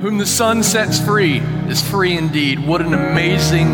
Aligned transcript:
Whom 0.00 0.16
the 0.16 0.26
Son 0.26 0.62
sets 0.62 1.00
free 1.00 1.38
is 1.68 1.82
free 1.82 2.16
indeed. 2.16 2.64
What 2.64 2.80
an 2.80 2.94
amazing, 2.94 3.68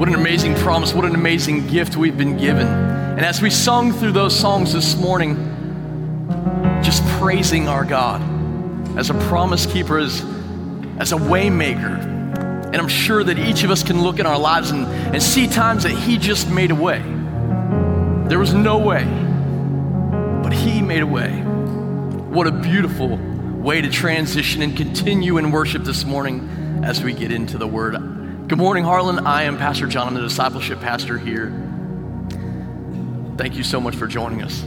what 0.00 0.08
an 0.08 0.16
amazing 0.16 0.56
promise, 0.56 0.92
what 0.92 1.04
an 1.04 1.14
amazing 1.14 1.68
gift 1.68 1.96
we've 1.96 2.18
been 2.18 2.36
given. 2.36 2.66
And 2.66 3.20
as 3.20 3.40
we 3.40 3.48
sung 3.48 3.92
through 3.92 4.10
those 4.12 4.36
songs 4.36 4.72
this 4.72 4.96
morning, 4.96 5.36
just 6.82 7.04
praising 7.20 7.68
our 7.68 7.84
God 7.84 8.20
as 8.98 9.08
a 9.10 9.14
promise 9.28 9.64
keeper, 9.64 9.96
as, 9.96 10.22
as 10.98 11.12
a 11.12 11.16
waymaker. 11.16 12.02
And 12.64 12.74
I'm 12.74 12.88
sure 12.88 13.22
that 13.22 13.38
each 13.38 13.62
of 13.62 13.70
us 13.70 13.84
can 13.84 14.02
look 14.02 14.18
in 14.18 14.26
our 14.26 14.38
lives 14.38 14.72
and, 14.72 14.86
and 14.86 15.22
see 15.22 15.46
times 15.46 15.84
that 15.84 15.92
He 15.92 16.18
just 16.18 16.50
made 16.50 16.72
a 16.72 16.74
way. 16.74 16.98
There 18.26 18.40
was 18.40 18.52
no 18.52 18.78
way, 18.78 19.04
but 20.42 20.52
He 20.52 20.82
made 20.82 21.02
a 21.02 21.06
way. 21.06 21.30
What 21.30 22.48
a 22.48 22.50
beautiful 22.50 23.20
way 23.66 23.80
to 23.80 23.90
transition 23.90 24.62
and 24.62 24.76
continue 24.76 25.38
in 25.38 25.50
worship 25.50 25.82
this 25.82 26.04
morning 26.04 26.48
as 26.84 27.02
we 27.02 27.12
get 27.12 27.32
into 27.32 27.58
the 27.58 27.66
Word. 27.66 27.94
Good 28.46 28.58
morning, 28.58 28.84
Heartland. 28.84 29.26
I 29.26 29.42
am 29.42 29.58
Pastor 29.58 29.88
John. 29.88 30.06
I'm 30.06 30.14
the 30.14 30.20
discipleship 30.20 30.78
pastor 30.78 31.18
here. 31.18 31.50
Thank 33.36 33.56
you 33.56 33.64
so 33.64 33.80
much 33.80 33.96
for 33.96 34.06
joining 34.06 34.40
us. 34.44 34.62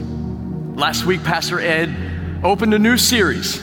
Last 0.78 1.06
week, 1.06 1.24
Pastor 1.24 1.58
Ed 1.58 2.44
opened 2.44 2.74
a 2.74 2.78
new 2.78 2.98
series, 2.98 3.56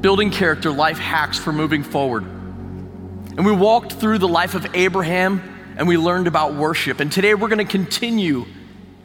Building 0.00 0.32
Character 0.32 0.72
Life 0.72 0.98
Hacks 0.98 1.38
for 1.38 1.52
Moving 1.52 1.84
Forward. 1.84 2.24
And 2.24 3.46
we 3.46 3.52
walked 3.52 3.92
through 3.92 4.18
the 4.18 4.26
life 4.26 4.56
of 4.56 4.66
Abraham 4.74 5.76
and 5.78 5.86
we 5.86 5.96
learned 5.96 6.26
about 6.26 6.56
worship. 6.56 6.98
And 6.98 7.12
today 7.12 7.34
we're 7.34 7.46
going 7.46 7.64
to 7.64 7.72
continue 7.72 8.44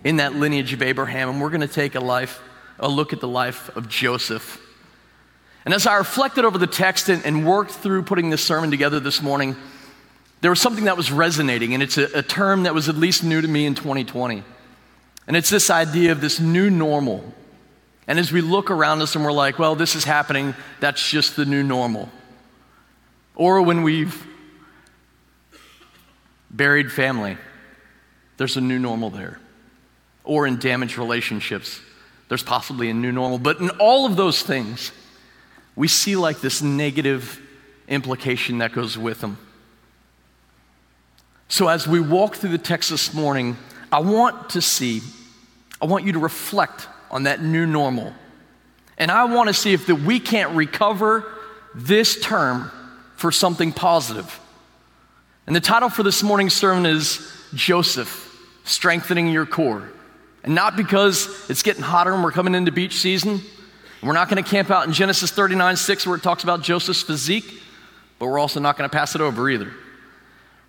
in 0.03 0.15
that 0.15 0.33
lineage 0.33 0.73
of 0.73 0.81
Abraham 0.81 1.29
and 1.29 1.39
we're 1.39 1.51
going 1.51 1.61
to 1.61 1.67
take 1.67 1.93
a 1.93 1.99
life 1.99 2.41
a 2.79 2.89
look 2.89 3.13
at 3.13 3.19
the 3.19 3.27
life 3.27 3.69
of 3.77 3.87
Joseph. 3.87 4.59
And 5.65 5.73
as 5.73 5.87
I 5.87 5.95
reflected 5.95 6.45
over 6.45 6.57
the 6.57 6.67
text 6.67 7.09
and, 7.09 7.25
and 7.25 7.45
worked 7.45 7.71
through 7.71 8.03
putting 8.03 8.29
this 8.29 8.43
sermon 8.43 8.69
together 8.71 8.99
this 8.99 9.21
morning, 9.21 9.55
there 10.41 10.51
was 10.51 10.59
something 10.59 10.85
that 10.85 10.97
was 10.97 11.11
resonating, 11.11 11.73
and 11.73 11.81
it's 11.81 11.97
a, 11.97 12.19
a 12.19 12.21
term 12.21 12.63
that 12.63 12.73
was 12.73 12.89
at 12.89 12.95
least 12.95 13.23
new 13.23 13.39
to 13.39 13.47
me 13.47 13.65
in 13.65 13.75
2020. 13.75 14.43
And 15.25 15.37
it's 15.37 15.49
this 15.49 15.69
idea 15.69 16.11
of 16.11 16.19
this 16.19 16.39
new 16.39 16.69
normal. 16.69 17.33
And 18.07 18.19
as 18.19 18.31
we 18.31 18.41
look 18.41 18.69
around 18.69 19.01
us 19.01 19.15
and 19.15 19.23
we're 19.23 19.31
like, 19.31 19.57
well, 19.57 19.75
this 19.75 19.95
is 19.95 20.03
happening, 20.03 20.53
that's 20.81 21.09
just 21.09 21.37
the 21.37 21.45
new 21.45 21.63
normal. 21.63 22.09
Or 23.35 23.61
when 23.61 23.83
we've 23.83 24.27
buried 26.51 26.91
family, 26.91 27.37
there's 28.35 28.57
a 28.57 28.61
new 28.61 28.79
normal 28.79 29.09
there. 29.09 29.39
Or 30.25 30.45
in 30.45 30.57
damaged 30.57 30.97
relationships, 30.97 31.79
there's 32.27 32.43
possibly 32.43 32.89
a 32.89 32.93
new 32.93 33.13
normal. 33.13 33.37
But 33.39 33.59
in 33.59 33.69
all 33.71 34.05
of 34.05 34.17
those 34.17 34.41
things, 34.41 34.91
we 35.75 35.87
see 35.87 36.15
like 36.15 36.41
this 36.41 36.61
negative 36.61 37.39
implication 37.87 38.59
that 38.59 38.73
goes 38.73 38.97
with 38.97 39.21
them. 39.21 39.37
So, 41.47 41.67
as 41.67 41.87
we 41.87 41.99
walk 41.99 42.35
through 42.35 42.51
the 42.51 42.57
text 42.57 42.89
this 42.89 43.13
morning, 43.13 43.57
I 43.91 43.99
want 43.99 44.51
to 44.51 44.61
see, 44.61 45.01
I 45.81 45.85
want 45.85 46.05
you 46.05 46.13
to 46.13 46.19
reflect 46.19 46.87
on 47.11 47.23
that 47.23 47.43
new 47.43 47.67
normal. 47.67 48.13
And 48.97 49.11
I 49.11 49.25
want 49.25 49.49
to 49.49 49.53
see 49.53 49.73
if 49.73 49.87
that 49.87 49.95
we 49.95 50.19
can't 50.19 50.55
recover 50.55 51.31
this 51.75 52.19
term 52.19 52.71
for 53.15 53.31
something 53.31 53.71
positive. 53.71 54.39
And 55.45 55.55
the 55.55 55.59
title 55.59 55.89
for 55.89 56.03
this 56.03 56.23
morning's 56.23 56.53
sermon 56.53 56.85
is 56.85 57.31
Joseph, 57.53 58.35
Strengthening 58.63 59.27
Your 59.27 59.45
Core. 59.45 59.91
And 60.43 60.55
not 60.55 60.75
because 60.75 61.49
it's 61.49 61.63
getting 61.63 61.83
hotter 61.83 62.13
and 62.13 62.23
we're 62.23 62.31
coming 62.31 62.55
into 62.55 62.71
beach 62.71 62.97
season, 62.97 63.41
we're 64.03 64.13
not 64.13 64.29
going 64.29 64.43
to 64.43 64.49
camp 64.49 64.69
out 64.69 64.85
in 64.85 64.93
Genesis 64.93 65.31
39 65.31 65.77
6 65.77 66.07
where 66.07 66.17
it 66.17 66.23
talks 66.23 66.43
about 66.43 66.61
Joseph's 66.61 67.01
physique, 67.01 67.61
but 68.19 68.27
we're 68.27 68.39
also 68.39 68.59
not 68.59 68.77
going 68.77 68.89
to 68.89 68.93
pass 68.93 69.15
it 69.15 69.21
over 69.21 69.49
either. 69.49 69.71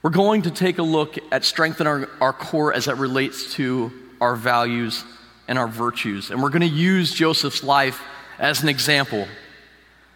We're 0.03 0.11
going 0.11 0.43
to 0.43 0.51
take 0.51 0.79
a 0.79 0.83
look 0.83 1.17
at 1.33 1.45
strengthening 1.45 1.89
our, 1.89 2.09
our 2.21 2.33
core 2.33 2.73
as 2.73 2.89
it 2.89 2.97
relates 2.97 3.55
to 3.55 3.91
our 4.21 4.37
values 4.37 5.05
and 5.49 5.59
our 5.59 5.67
virtues. 5.67 6.31
And 6.31 6.43
we're 6.43 6.50
going 6.50 6.61
to 6.61 6.67
use 6.67 7.12
Joseph's 7.12 7.65
life 7.65 8.00
as 8.39 8.62
an 8.62 8.69
example. 8.69 9.27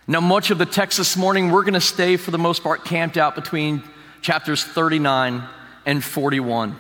Now, 0.07 0.21
much 0.21 0.51
of 0.51 0.59
the 0.59 0.67
text 0.67 0.99
this 0.99 1.17
morning, 1.17 1.51
we're 1.51 1.65
going 1.65 1.75
to 1.75 1.81
stay 1.81 2.17
for 2.17 2.31
the 2.31 2.39
most 2.39 2.63
part 2.63 2.85
camped 2.85 3.17
out 3.17 3.35
between 3.35 3.83
chapters 4.23 4.63
39 4.63 5.43
and 5.87 6.05
41. 6.05 6.77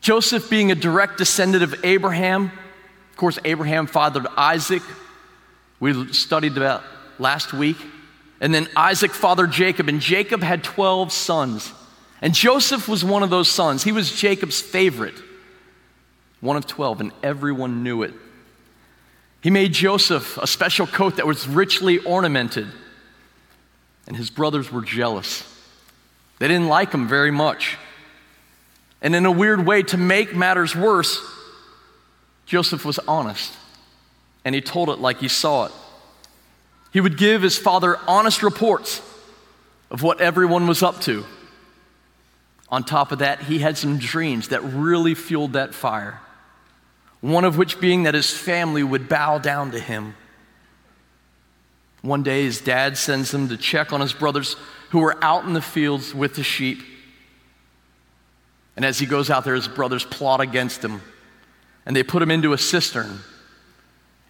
Joseph, 0.00 0.50
being 0.50 0.72
a 0.72 0.74
direct 0.74 1.18
descendant 1.18 1.62
of 1.62 1.84
Abraham, 1.84 2.50
course, 3.22 3.38
Abraham 3.44 3.86
fathered 3.86 4.26
Isaac. 4.36 4.82
We 5.78 6.12
studied 6.12 6.56
that 6.56 6.82
last 7.20 7.52
week. 7.52 7.76
And 8.40 8.52
then 8.52 8.66
Isaac 8.74 9.12
fathered 9.12 9.52
Jacob, 9.52 9.88
and 9.88 10.00
Jacob 10.00 10.42
had 10.42 10.64
12 10.64 11.12
sons. 11.12 11.72
And 12.20 12.34
Joseph 12.34 12.88
was 12.88 13.04
one 13.04 13.22
of 13.22 13.30
those 13.30 13.48
sons. 13.48 13.84
He 13.84 13.92
was 13.92 14.10
Jacob's 14.10 14.60
favorite, 14.60 15.14
one 16.40 16.56
of 16.56 16.66
12, 16.66 17.00
and 17.00 17.12
everyone 17.22 17.84
knew 17.84 18.02
it. 18.02 18.12
He 19.40 19.50
made 19.50 19.72
Joseph 19.72 20.36
a 20.38 20.48
special 20.48 20.88
coat 20.88 21.14
that 21.18 21.26
was 21.26 21.46
richly 21.46 21.98
ornamented, 21.98 22.66
and 24.08 24.16
his 24.16 24.30
brothers 24.30 24.72
were 24.72 24.82
jealous. 24.82 25.44
They 26.40 26.48
didn't 26.48 26.66
like 26.66 26.90
him 26.90 27.06
very 27.06 27.30
much. 27.30 27.78
And 29.00 29.14
in 29.14 29.26
a 29.26 29.30
weird 29.30 29.64
way, 29.64 29.84
to 29.84 29.96
make 29.96 30.34
matters 30.34 30.74
worse, 30.74 31.20
Joseph 32.46 32.84
was 32.84 32.98
honest, 33.00 33.54
and 34.44 34.54
he 34.54 34.60
told 34.60 34.88
it 34.88 34.98
like 34.98 35.18
he 35.18 35.28
saw 35.28 35.66
it. 35.66 35.72
He 36.92 37.00
would 37.00 37.16
give 37.16 37.42
his 37.42 37.56
father 37.56 37.98
honest 38.06 38.42
reports 38.42 39.00
of 39.90 40.02
what 40.02 40.20
everyone 40.20 40.66
was 40.66 40.82
up 40.82 41.00
to. 41.02 41.24
On 42.68 42.82
top 42.82 43.12
of 43.12 43.20
that, 43.20 43.42
he 43.42 43.58
had 43.58 43.76
some 43.76 43.98
dreams 43.98 44.48
that 44.48 44.62
really 44.62 45.14
fueled 45.14 45.54
that 45.54 45.74
fire. 45.74 46.20
One 47.20 47.44
of 47.44 47.56
which 47.56 47.80
being 47.80 48.02
that 48.02 48.14
his 48.14 48.30
family 48.30 48.82
would 48.82 49.08
bow 49.08 49.38
down 49.38 49.70
to 49.72 49.80
him. 49.80 50.14
One 52.00 52.22
day, 52.22 52.44
his 52.44 52.60
dad 52.60 52.98
sends 52.98 53.32
him 53.32 53.48
to 53.48 53.56
check 53.56 53.92
on 53.92 54.00
his 54.00 54.12
brothers 54.12 54.56
who 54.90 54.98
were 54.98 55.22
out 55.22 55.44
in 55.44 55.52
the 55.52 55.62
fields 55.62 56.14
with 56.14 56.34
the 56.34 56.42
sheep. 56.42 56.82
And 58.74 58.84
as 58.84 58.98
he 58.98 59.06
goes 59.06 59.30
out 59.30 59.44
there, 59.44 59.54
his 59.54 59.68
brothers 59.68 60.04
plot 60.04 60.40
against 60.40 60.84
him 60.84 61.00
and 61.86 61.96
they 61.96 62.02
put 62.02 62.22
him 62.22 62.30
into 62.30 62.52
a 62.52 62.58
cistern. 62.58 63.20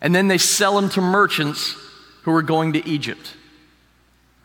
And 0.01 0.15
then 0.15 0.29
they 0.29 0.39
sell 0.39 0.79
him 0.79 0.89
to 0.91 1.01
merchants 1.01 1.77
who 2.23 2.33
are 2.35 2.43
going 2.43 2.73
to 2.73 2.89
Egypt. 2.89 3.35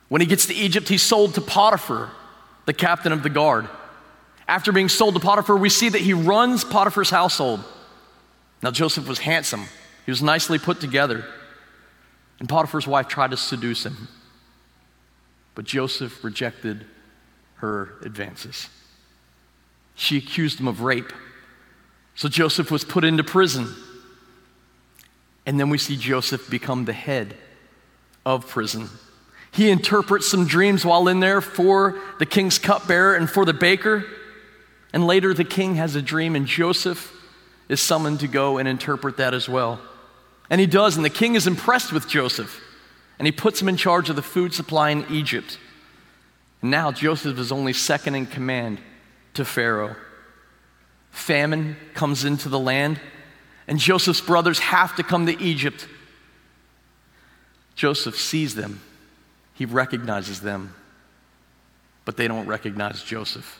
When 0.09 0.21
he 0.21 0.27
gets 0.27 0.45
to 0.47 0.53
Egypt, 0.53 0.87
he's 0.87 1.01
sold 1.01 1.35
to 1.35 1.41
Potiphar, 1.41 2.09
the 2.65 2.73
captain 2.73 3.11
of 3.11 3.23
the 3.23 3.29
guard. 3.29 3.67
After 4.47 4.71
being 4.71 4.89
sold 4.89 5.15
to 5.15 5.19
Potiphar, 5.19 5.57
we 5.57 5.69
see 5.69 5.89
that 5.89 6.01
he 6.01 6.13
runs 6.13 6.63
Potiphar's 6.63 7.09
household. 7.09 7.63
Now, 8.63 8.71
Joseph 8.71 9.07
was 9.07 9.19
handsome, 9.19 9.65
he 10.05 10.11
was 10.11 10.21
nicely 10.21 10.59
put 10.59 10.79
together. 10.79 11.25
And 12.39 12.47
Potiphar's 12.47 12.87
wife 12.87 13.07
tried 13.07 13.31
to 13.31 13.37
seduce 13.37 13.83
him. 13.83 14.07
But 15.55 15.65
Joseph 15.65 16.23
rejected 16.23 16.85
her 17.55 17.95
advances. 18.03 18.69
She 19.95 20.17
accused 20.17 20.59
him 20.59 20.67
of 20.67 20.81
rape. 20.81 21.11
So 22.17 22.27
Joseph 22.27 22.71
was 22.71 22.83
put 22.83 23.03
into 23.05 23.23
prison. 23.23 23.73
And 25.45 25.59
then 25.59 25.69
we 25.69 25.77
see 25.77 25.95
Joseph 25.95 26.49
become 26.49 26.85
the 26.85 26.93
head 26.93 27.35
of 28.25 28.47
prison. 28.47 28.89
He 29.51 29.69
interprets 29.69 30.27
some 30.27 30.47
dreams 30.47 30.83
while 30.83 31.07
in 31.07 31.19
there 31.19 31.41
for 31.41 31.97
the 32.17 32.25
king's 32.25 32.57
cupbearer 32.57 33.15
and 33.15 33.29
for 33.29 33.45
the 33.45 33.53
baker. 33.53 34.03
And 34.91 35.05
later, 35.05 35.33
the 35.33 35.43
king 35.43 35.75
has 35.75 35.95
a 35.95 36.01
dream, 36.01 36.35
and 36.35 36.47
Joseph 36.47 37.13
is 37.69 37.81
summoned 37.81 38.19
to 38.21 38.27
go 38.27 38.57
and 38.57 38.67
interpret 38.67 39.17
that 39.17 39.35
as 39.35 39.47
well. 39.47 39.79
And 40.49 40.59
he 40.59 40.67
does, 40.67 40.95
and 40.95 41.05
the 41.05 41.11
king 41.11 41.35
is 41.35 41.45
impressed 41.45 41.93
with 41.93 42.07
Joseph, 42.07 42.59
and 43.19 43.27
he 43.27 43.31
puts 43.31 43.61
him 43.61 43.69
in 43.69 43.77
charge 43.77 44.09
of 44.09 44.15
the 44.15 44.23
food 44.23 44.55
supply 44.55 44.89
in 44.89 45.05
Egypt. 45.11 45.59
And 46.63 46.71
now 46.71 46.91
Joseph 46.91 47.37
is 47.37 47.51
only 47.51 47.73
second 47.73 48.15
in 48.15 48.25
command 48.25 48.79
to 49.35 49.45
Pharaoh 49.45 49.95
famine 51.17 51.75
comes 51.93 52.23
into 52.23 52.47
the 52.47 52.59
land, 52.59 52.99
and 53.67 53.79
Joseph's 53.79 54.21
brothers 54.21 54.59
have 54.59 54.95
to 54.95 55.03
come 55.03 55.25
to 55.25 55.41
Egypt. 55.41 55.87
Joseph 57.75 58.17
sees 58.17 58.55
them, 58.55 58.81
he 59.53 59.65
recognizes 59.65 60.41
them, 60.41 60.73
but 62.05 62.17
they 62.17 62.27
don't 62.27 62.47
recognize 62.47 63.03
Joseph. 63.03 63.59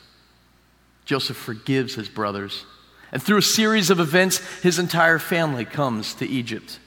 Joseph 1.06 1.38
forgives 1.38 1.96
his 1.96 2.10
brothers, 2.10 2.66
and 3.12 3.22
through 3.22 3.38
a 3.38 3.42
series 3.42 3.90
of 3.90 4.00
events, 4.00 4.38
his 4.62 4.80
entire 4.80 5.20
family 5.20 5.66
comes 5.66 6.14
to 6.16 6.28
Egypt. 6.28 6.80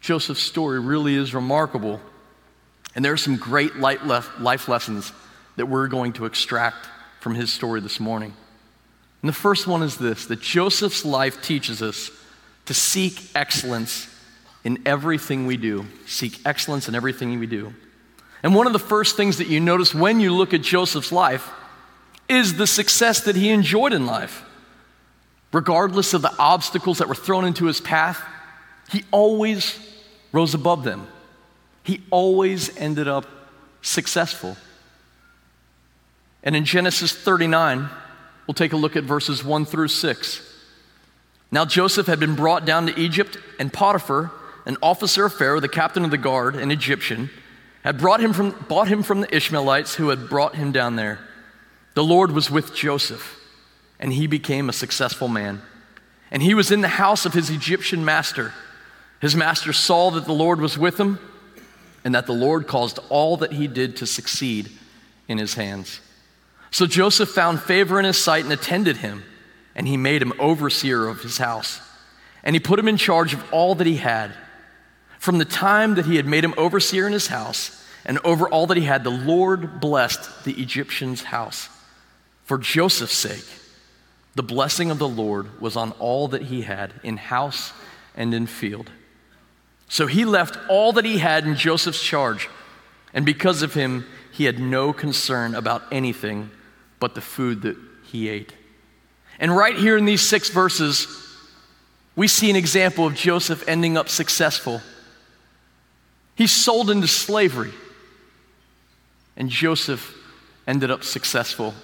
Joseph's 0.00 0.42
story 0.42 0.80
really 0.80 1.14
is 1.14 1.34
remarkable, 1.34 2.00
and 2.94 3.04
there 3.04 3.12
are 3.12 3.16
some 3.16 3.36
great 3.36 3.76
life 3.76 4.68
lessons 4.68 5.12
that 5.56 5.66
we're 5.66 5.88
going 5.88 6.12
to 6.14 6.24
extract 6.24 6.88
from 7.20 7.34
his 7.34 7.52
story 7.52 7.80
this 7.80 7.98
morning. 7.98 8.32
And 9.22 9.28
the 9.28 9.34
first 9.34 9.66
one 9.66 9.82
is 9.82 9.96
this 9.96 10.26
that 10.26 10.40
Joseph's 10.40 11.04
life 11.04 11.42
teaches 11.42 11.82
us 11.82 12.10
to 12.66 12.74
seek 12.74 13.30
excellence 13.34 14.14
in 14.64 14.78
everything 14.84 15.46
we 15.46 15.56
do, 15.56 15.86
seek 16.06 16.40
excellence 16.44 16.88
in 16.88 16.94
everything 16.94 17.38
we 17.38 17.46
do. 17.46 17.74
And 18.42 18.54
one 18.54 18.66
of 18.66 18.72
the 18.72 18.78
first 18.78 19.16
things 19.16 19.38
that 19.38 19.48
you 19.48 19.60
notice 19.60 19.94
when 19.94 20.20
you 20.20 20.32
look 20.32 20.54
at 20.54 20.62
Joseph's 20.62 21.10
life 21.10 21.50
is 22.28 22.54
the 22.54 22.66
success 22.66 23.20
that 23.22 23.36
he 23.36 23.50
enjoyed 23.50 23.92
in 23.92 24.06
life. 24.06 24.44
Regardless 25.52 26.12
of 26.12 26.22
the 26.22 26.34
obstacles 26.38 26.98
that 26.98 27.08
were 27.08 27.14
thrown 27.14 27.44
into 27.44 27.64
his 27.64 27.80
path, 27.80 28.22
he 28.90 29.04
always 29.10 29.78
rose 30.30 30.54
above 30.54 30.84
them. 30.84 31.06
He 31.82 32.02
always 32.10 32.76
ended 32.76 33.08
up 33.08 33.26
successful. 33.80 34.56
And 36.42 36.54
in 36.54 36.64
Genesis 36.64 37.12
39, 37.12 37.88
we'll 38.48 38.54
take 38.54 38.72
a 38.72 38.76
look 38.76 38.96
at 38.96 39.04
verses 39.04 39.44
1 39.44 39.66
through 39.66 39.88
6. 39.88 40.42
Now 41.52 41.64
Joseph 41.66 42.06
had 42.06 42.18
been 42.18 42.34
brought 42.34 42.64
down 42.64 42.86
to 42.86 42.98
Egypt, 42.98 43.36
and 43.58 43.72
Potiphar, 43.72 44.32
an 44.66 44.78
officer 44.82 45.26
of 45.26 45.34
Pharaoh, 45.34 45.60
the 45.60 45.68
captain 45.68 46.04
of 46.04 46.10
the 46.10 46.18
guard, 46.18 46.56
an 46.56 46.70
Egyptian, 46.70 47.30
had 47.84 47.98
brought 47.98 48.20
him 48.20 48.32
from, 48.32 48.50
bought 48.68 48.88
him 48.88 49.02
from 49.02 49.20
the 49.20 49.34
Ishmaelites 49.34 49.94
who 49.94 50.08
had 50.08 50.28
brought 50.28 50.56
him 50.56 50.72
down 50.72 50.96
there. 50.96 51.20
The 51.94 52.02
Lord 52.02 52.32
was 52.32 52.50
with 52.50 52.74
Joseph, 52.74 53.38
and 54.00 54.12
he 54.12 54.26
became 54.26 54.68
a 54.68 54.72
successful 54.72 55.28
man. 55.28 55.60
And 56.30 56.42
he 56.42 56.54
was 56.54 56.70
in 56.70 56.80
the 56.80 56.88
house 56.88 57.26
of 57.26 57.34
his 57.34 57.50
Egyptian 57.50 58.04
master. 58.04 58.52
His 59.20 59.36
master 59.36 59.72
saw 59.72 60.10
that 60.12 60.24
the 60.24 60.32
Lord 60.32 60.60
was 60.60 60.78
with 60.78 60.98
him, 60.98 61.18
and 62.04 62.14
that 62.14 62.26
the 62.26 62.32
Lord 62.32 62.66
caused 62.66 62.98
all 63.10 63.36
that 63.38 63.52
he 63.52 63.66
did 63.66 63.96
to 63.96 64.06
succeed 64.06 64.70
in 65.28 65.38
his 65.38 65.54
hands. 65.54 66.00
So 66.70 66.86
Joseph 66.86 67.30
found 67.30 67.60
favor 67.60 67.98
in 67.98 68.04
his 68.04 68.18
sight 68.18 68.44
and 68.44 68.52
attended 68.52 68.98
him, 68.98 69.24
and 69.74 69.88
he 69.88 69.96
made 69.96 70.22
him 70.22 70.32
overseer 70.38 71.08
of 71.08 71.22
his 71.22 71.38
house. 71.38 71.80
And 72.44 72.54
he 72.54 72.60
put 72.60 72.78
him 72.78 72.88
in 72.88 72.96
charge 72.96 73.34
of 73.34 73.52
all 73.52 73.74
that 73.76 73.86
he 73.86 73.96
had. 73.96 74.32
From 75.18 75.38
the 75.38 75.44
time 75.44 75.94
that 75.94 76.06
he 76.06 76.16
had 76.16 76.26
made 76.26 76.44
him 76.44 76.54
overseer 76.56 77.06
in 77.06 77.12
his 77.12 77.26
house 77.26 77.84
and 78.04 78.18
over 78.24 78.48
all 78.48 78.66
that 78.68 78.76
he 78.76 78.84
had, 78.84 79.04
the 79.04 79.10
Lord 79.10 79.80
blessed 79.80 80.44
the 80.44 80.52
Egyptian's 80.52 81.24
house. 81.24 81.68
For 82.44 82.58
Joseph's 82.58 83.16
sake, 83.16 83.44
the 84.34 84.42
blessing 84.42 84.90
of 84.90 84.98
the 84.98 85.08
Lord 85.08 85.60
was 85.60 85.76
on 85.76 85.90
all 85.92 86.28
that 86.28 86.42
he 86.42 86.62
had 86.62 86.92
in 87.02 87.16
house 87.16 87.72
and 88.16 88.32
in 88.32 88.46
field. 88.46 88.90
So 89.88 90.06
he 90.06 90.24
left 90.24 90.58
all 90.68 90.92
that 90.92 91.04
he 91.04 91.18
had 91.18 91.44
in 91.44 91.56
Joseph's 91.56 92.02
charge, 92.02 92.48
and 93.12 93.26
because 93.26 93.62
of 93.62 93.74
him, 93.74 94.06
he 94.30 94.44
had 94.44 94.58
no 94.60 94.92
concern 94.92 95.54
about 95.54 95.82
anything 95.90 96.50
but 97.00 97.14
the 97.14 97.20
food 97.20 97.62
that 97.62 97.76
he 98.04 98.28
ate. 98.28 98.52
And 99.38 99.56
right 99.56 99.76
here 99.76 99.96
in 99.96 100.04
these 100.04 100.22
six 100.22 100.50
verses, 100.50 101.06
we 102.16 102.26
see 102.28 102.50
an 102.50 102.56
example 102.56 103.06
of 103.06 103.14
Joseph 103.14 103.68
ending 103.68 103.96
up 103.96 104.08
successful. 104.08 104.80
He's 106.34 106.52
sold 106.52 106.90
into 106.90 107.06
slavery, 107.06 107.72
and 109.36 109.48
Joseph 109.48 110.14
ended 110.66 110.90
up 110.90 111.04
successful 111.04 111.74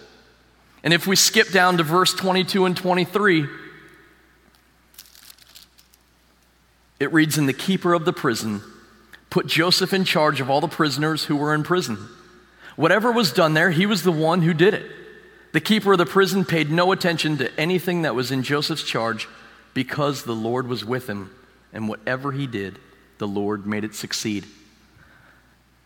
and 0.84 0.92
if 0.92 1.06
we 1.06 1.16
skip 1.16 1.50
down 1.50 1.78
to 1.78 1.82
verse 1.82 2.12
22 2.12 2.66
and 2.66 2.76
23, 2.76 3.48
it 7.00 7.12
reads 7.12 7.38
In 7.38 7.46
the 7.46 7.54
keeper 7.54 7.94
of 7.94 8.04
the 8.04 8.12
prison 8.12 8.62
put 9.30 9.46
Joseph 9.46 9.94
in 9.94 10.04
charge 10.04 10.42
of 10.42 10.50
all 10.50 10.60
the 10.60 10.68
prisoners 10.68 11.24
who 11.24 11.36
were 11.36 11.54
in 11.54 11.64
prison. 11.64 11.96
Whatever 12.76 13.10
was 13.10 13.32
done 13.32 13.54
there, 13.54 13.70
he 13.70 13.86
was 13.86 14.02
the 14.02 14.12
one 14.12 14.42
who 14.42 14.52
did 14.52 14.74
it. 14.74 14.88
The 15.54 15.60
keeper 15.60 15.92
of 15.92 15.98
the 15.98 16.04
prison 16.04 16.44
paid 16.44 16.72
no 16.72 16.90
attention 16.90 17.36
to 17.36 17.60
anything 17.60 18.02
that 18.02 18.16
was 18.16 18.32
in 18.32 18.42
Joseph's 18.42 18.82
charge 18.82 19.28
because 19.72 20.24
the 20.24 20.34
Lord 20.34 20.66
was 20.66 20.84
with 20.84 21.08
him, 21.08 21.30
and 21.72 21.88
whatever 21.88 22.32
he 22.32 22.48
did, 22.48 22.76
the 23.18 23.28
Lord 23.28 23.64
made 23.64 23.84
it 23.84 23.94
succeed. 23.94 24.46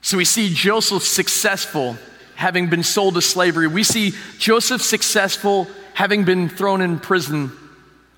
So 0.00 0.16
we 0.16 0.24
see 0.24 0.54
Joseph 0.54 1.02
successful 1.02 1.98
having 2.34 2.70
been 2.70 2.82
sold 2.82 3.16
to 3.16 3.20
slavery. 3.20 3.66
We 3.66 3.82
see 3.82 4.14
Joseph 4.38 4.80
successful 4.80 5.66
having 5.92 6.24
been 6.24 6.48
thrown 6.48 6.80
in 6.80 6.98
prison 6.98 7.52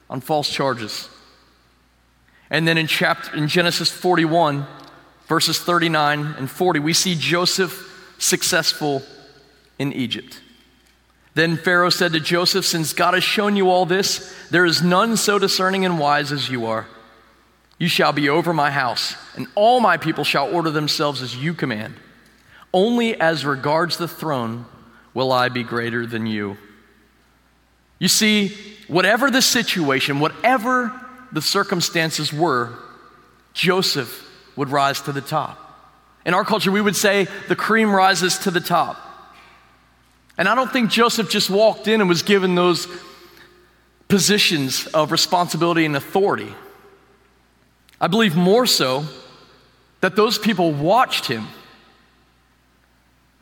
on 0.09 0.21
false 0.21 0.49
charges. 0.49 1.09
And 2.49 2.69
then 2.69 2.79
in 2.79 2.87
chapter 2.87 3.37
in 3.37 3.49
Genesis 3.49 3.91
41 3.91 4.69
verses 5.27 5.59
39 5.59 6.35
and 6.39 6.49
40 6.49 6.79
we 6.79 6.93
see 6.93 7.17
Joseph 7.17 8.15
successful 8.19 9.03
in 9.81 9.93
Egypt. 9.93 10.41
Then 11.35 11.57
Pharaoh 11.57 11.91
said 11.91 12.13
to 12.13 12.21
Joseph, 12.21 12.65
Since 12.65 12.93
God 12.93 13.15
has 13.15 13.25
shown 13.25 13.57
you 13.57 13.71
all 13.71 13.87
this, 13.87 14.35
there 14.51 14.65
is 14.65 14.83
none 14.83 15.17
so 15.17 15.39
discerning 15.39 15.85
and 15.85 15.99
wise 15.99 16.33
as 16.33 16.49
you 16.49 16.67
are. 16.67 16.87
You 17.79 17.89
shall 17.89 18.13
be 18.13 18.29
over 18.29 18.53
my 18.53 18.71
house, 18.71 19.15
and 19.37 19.47
all 19.55 19.81
my 19.81 19.97
people 19.97 20.25
shall 20.25 20.53
order 20.53 20.71
themselves 20.71 21.23
as 21.23 21.37
you 21.37 21.55
command. 21.55 21.95
Only 22.75 23.19
as 23.19 23.45
regards 23.45 23.97
the 23.97 24.09
throne 24.09 24.67
will 25.15 25.33
I 25.33 25.49
be 25.49 25.63
greater 25.63 26.07
than 26.07 26.27
you. 26.27 26.59
You 27.99 28.09
see, 28.09 28.57
whatever 28.89 29.31
the 29.31 29.43
situation, 29.43 30.21
whatever 30.21 30.93
the 31.33 31.43
circumstances 31.43 32.33
were, 32.33 32.75
Joseph 33.55 34.27
would 34.57 34.69
rise 34.69 35.01
to 35.03 35.13
the 35.13 35.21
top. 35.21 35.59
In 36.27 36.35
our 36.35 36.45
culture, 36.45 36.71
we 36.71 36.81
would 36.81 36.97
say 36.97 37.29
the 37.49 37.57
cream 37.57 37.91
rises 37.91 38.39
to 38.39 38.51
the 38.51 38.61
top. 38.61 38.99
And 40.39 40.49
I 40.49 40.55
don't 40.55 40.73
think 40.73 40.91
Joseph 40.91 41.29
just 41.31 41.51
walked 41.51 41.89
in 41.89 42.01
and 42.01 42.09
was 42.09 42.23
given 42.23 42.55
those 42.55 42.89
positions 44.09 44.87
of 44.89 45.13
responsibility 45.13 45.85
and 45.85 45.97
authority. 45.97 46.55
I 48.01 48.07
believe 48.07 48.37
more 48.37 48.67
so 48.67 49.05
that 50.01 50.17
those 50.17 50.39
people 50.39 50.73
watched 50.73 51.27
him 51.27 51.47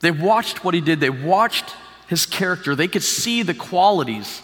they 0.00 0.10
watched 0.10 0.64
what 0.64 0.74
he 0.74 0.80
did, 0.80 1.00
they 1.00 1.10
watched 1.10 1.74
his 2.06 2.24
character. 2.26 2.74
They 2.74 2.88
could 2.88 3.02
see 3.02 3.42
the 3.42 3.54
qualities 3.54 4.42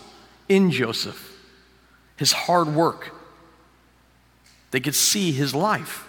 in 0.49 0.71
Joseph, 0.71 1.39
his 2.17 2.33
hard 2.33 2.69
work. 2.69 3.13
They 4.71 4.81
could 4.81 4.95
see 4.95 5.33
his 5.33 5.55
life. 5.55 6.09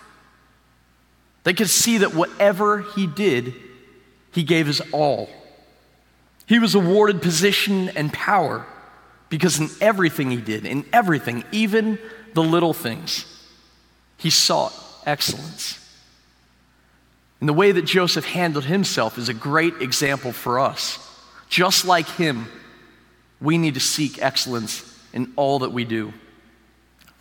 They 1.43 1.53
could 1.53 1.69
see 1.69 1.99
that 1.99 2.15
whatever 2.15 2.81
he 2.95 3.05
did, 3.05 3.53
he 4.31 4.41
gave 4.41 4.65
his 4.65 4.81
all. 4.91 5.29
He 6.45 6.59
was 6.59 6.75
awarded 6.75 7.21
position 7.21 7.89
and 7.89 8.13
power 8.13 8.65
because 9.29 9.59
in 9.59 9.69
everything 9.81 10.29
he 10.29 10.37
did, 10.37 10.65
in 10.65 10.85
everything, 10.93 11.43
even 11.51 11.97
the 12.33 12.43
little 12.43 12.73
things, 12.73 13.25
he 14.17 14.29
sought 14.29 14.73
excellence. 15.05 15.79
And 17.39 17.49
the 17.49 17.53
way 17.53 17.71
that 17.71 17.85
Joseph 17.85 18.25
handled 18.25 18.65
himself 18.65 19.17
is 19.17 19.29
a 19.29 19.33
great 19.33 19.81
example 19.81 20.31
for 20.31 20.59
us. 20.59 20.99
Just 21.49 21.85
like 21.85 22.07
him, 22.07 22.47
we 23.41 23.57
need 23.57 23.73
to 23.73 23.79
seek 23.79 24.21
excellence 24.21 24.91
in 25.13 25.33
all 25.35 25.59
that 25.59 25.71
we 25.71 25.85
do, 25.85 26.13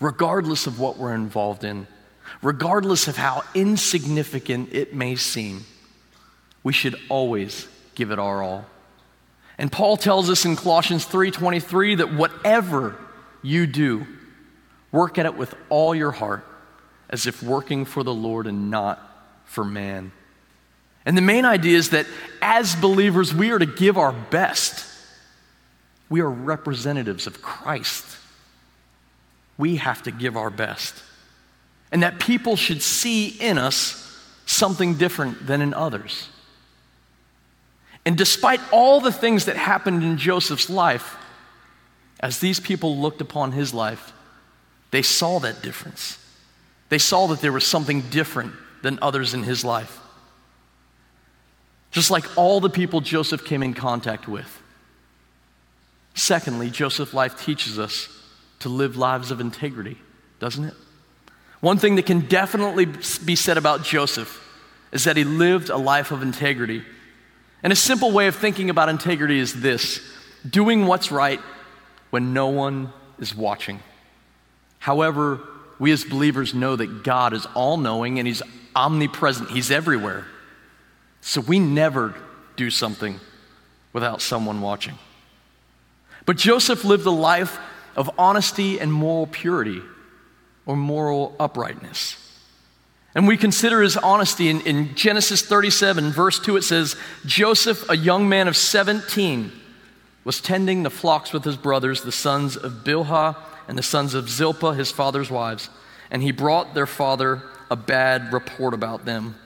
regardless 0.00 0.66
of 0.66 0.78
what 0.78 0.96
we're 0.96 1.14
involved 1.14 1.64
in, 1.64 1.86
regardless 2.42 3.08
of 3.08 3.16
how 3.16 3.42
insignificant 3.54 4.72
it 4.72 4.94
may 4.94 5.16
seem. 5.16 5.64
We 6.62 6.72
should 6.72 6.96
always 7.08 7.68
give 7.94 8.10
it 8.10 8.18
our 8.18 8.42
all. 8.42 8.66
And 9.58 9.70
Paul 9.70 9.96
tells 9.96 10.30
us 10.30 10.44
in 10.44 10.56
Colossians 10.56 11.04
3:23 11.04 11.96
that 11.96 12.12
whatever 12.12 12.96
you 13.42 13.66
do, 13.66 14.06
work 14.90 15.18
at 15.18 15.26
it 15.26 15.36
with 15.36 15.54
all 15.68 15.94
your 15.94 16.10
heart, 16.10 16.44
as 17.08 17.26
if 17.26 17.42
working 17.42 17.84
for 17.84 18.02
the 18.02 18.14
Lord 18.14 18.46
and 18.46 18.70
not 18.70 18.98
for 19.44 19.64
man. 19.64 20.12
And 21.06 21.16
the 21.16 21.22
main 21.22 21.44
idea 21.44 21.76
is 21.76 21.90
that 21.90 22.06
as 22.40 22.74
believers, 22.74 23.34
we 23.34 23.50
are 23.50 23.58
to 23.58 23.66
give 23.66 23.98
our 23.98 24.12
best. 24.12 24.86
We 26.08 26.20
are 26.20 26.30
representatives 26.30 27.26
of 27.26 27.42
Christ. 27.42 28.04
We 29.58 29.76
have 29.76 30.02
to 30.04 30.10
give 30.10 30.36
our 30.36 30.50
best. 30.50 30.94
And 31.92 32.02
that 32.02 32.18
people 32.18 32.56
should 32.56 32.82
see 32.82 33.28
in 33.28 33.58
us 33.58 34.00
something 34.46 34.94
different 34.94 35.46
than 35.46 35.60
in 35.60 35.74
others. 35.74 36.28
And 38.06 38.16
despite 38.18 38.60
all 38.70 39.00
the 39.00 39.12
things 39.12 39.46
that 39.46 39.56
happened 39.56 40.02
in 40.02 40.18
Joseph's 40.18 40.68
life, 40.68 41.16
as 42.20 42.38
these 42.38 42.60
people 42.60 42.98
looked 42.98 43.20
upon 43.20 43.52
his 43.52 43.72
life, 43.72 44.12
they 44.90 45.02
saw 45.02 45.38
that 45.40 45.62
difference. 45.62 46.18
They 46.88 46.98
saw 46.98 47.26
that 47.28 47.40
there 47.40 47.52
was 47.52 47.66
something 47.66 48.02
different 48.02 48.52
than 48.82 48.98
others 49.00 49.34
in 49.34 49.42
his 49.42 49.64
life. 49.64 50.00
Just 51.90 52.10
like 52.10 52.24
all 52.36 52.60
the 52.60 52.70
people 52.70 53.00
Joseph 53.00 53.44
came 53.44 53.62
in 53.62 53.74
contact 53.74 54.28
with. 54.28 54.62
Secondly, 56.14 56.70
Joseph's 56.70 57.14
life 57.14 57.42
teaches 57.42 57.78
us 57.78 58.08
to 58.60 58.68
live 58.68 58.96
lives 58.96 59.30
of 59.30 59.40
integrity, 59.40 59.96
doesn't 60.38 60.64
it? 60.64 60.74
One 61.60 61.78
thing 61.78 61.96
that 61.96 62.06
can 62.06 62.20
definitely 62.20 62.86
be 63.24 63.36
said 63.36 63.58
about 63.58 63.84
Joseph 63.84 64.40
is 64.92 65.04
that 65.04 65.16
he 65.16 65.24
lived 65.24 65.70
a 65.70 65.76
life 65.76 66.12
of 66.12 66.22
integrity. 66.22 66.84
And 67.64 67.72
a 67.72 67.76
simple 67.76 68.12
way 68.12 68.26
of 68.26 68.36
thinking 68.36 68.68
about 68.68 68.90
integrity 68.90 69.38
is 69.38 69.60
this 69.60 70.00
doing 70.48 70.86
what's 70.86 71.10
right 71.10 71.40
when 72.10 72.34
no 72.34 72.48
one 72.48 72.92
is 73.18 73.34
watching, 73.34 73.80
however 74.78 75.40
we 75.78 75.90
as 75.90 76.04
believers 76.04 76.54
know 76.54 76.76
that 76.76 77.02
God 77.02 77.32
is 77.32 77.46
all 77.54 77.78
knowing 77.78 78.18
and 78.18 78.28
He's 78.28 78.42
omnipresent, 78.76 79.50
He's 79.50 79.70
everywhere. 79.70 80.26
So 81.22 81.40
we 81.40 81.58
never 81.58 82.14
do 82.56 82.70
something 82.70 83.18
without 83.94 84.20
someone 84.20 84.60
watching. 84.60 84.98
But 86.26 86.36
Joseph 86.36 86.84
lived 86.84 87.06
a 87.06 87.10
life 87.10 87.58
of 87.96 88.10
honesty 88.18 88.78
and 88.78 88.92
moral 88.92 89.26
purity 89.26 89.80
or 90.66 90.76
moral 90.76 91.34
uprightness. 91.40 92.23
And 93.14 93.28
we 93.28 93.36
consider 93.36 93.80
his 93.82 93.96
honesty 93.96 94.48
in, 94.48 94.60
in, 94.62 94.94
Genesis 94.96 95.42
37, 95.42 96.10
verse 96.10 96.40
2, 96.40 96.56
it 96.56 96.62
says, 96.62 96.96
Joseph, 97.24 97.88
a 97.88 97.96
young 97.96 98.28
man 98.28 98.48
of 98.48 98.56
17, 98.56 99.52
was 100.24 100.40
tending 100.40 100.82
the 100.82 100.90
flocks 100.90 101.32
with 101.32 101.44
his 101.44 101.56
brothers, 101.56 102.02
the 102.02 102.10
sons 102.10 102.56
of 102.56 102.82
Bilhah 102.84 103.36
and 103.68 103.78
the 103.78 103.82
sons 103.82 104.14
of 104.14 104.28
Zilpah, 104.28 104.72
his 104.72 104.90
father's 104.90 105.30
wives, 105.30 105.68
and 106.10 106.22
he 106.22 106.32
brought 106.32 106.74
their 106.74 106.86
father 106.86 107.42
a 107.70 107.76
bad 107.76 108.32
report 108.32 108.74
about 108.74 109.04
them. 109.04 109.36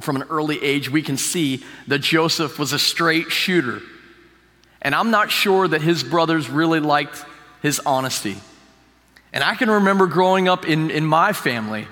From 0.00 0.16
an 0.16 0.24
early 0.24 0.62
age, 0.62 0.90
we 0.90 1.00
can 1.00 1.16
see 1.16 1.64
that 1.86 2.00
Joseph 2.00 2.58
was 2.58 2.74
a 2.74 2.78
straight 2.78 3.32
shooter. 3.32 3.80
And 4.82 4.94
I'm 4.94 5.10
not 5.10 5.30
sure 5.30 5.66
that 5.66 5.80
his 5.80 6.04
brothers 6.04 6.50
really 6.50 6.80
liked 6.80 7.24
his 7.62 7.80
honesty. 7.80 8.36
And 9.32 9.42
I 9.42 9.54
can 9.54 9.70
remember 9.70 10.06
growing 10.06 10.48
up 10.48 10.66
in, 10.66 10.90
in 10.90 11.04
my 11.04 11.32
family, 11.32 11.88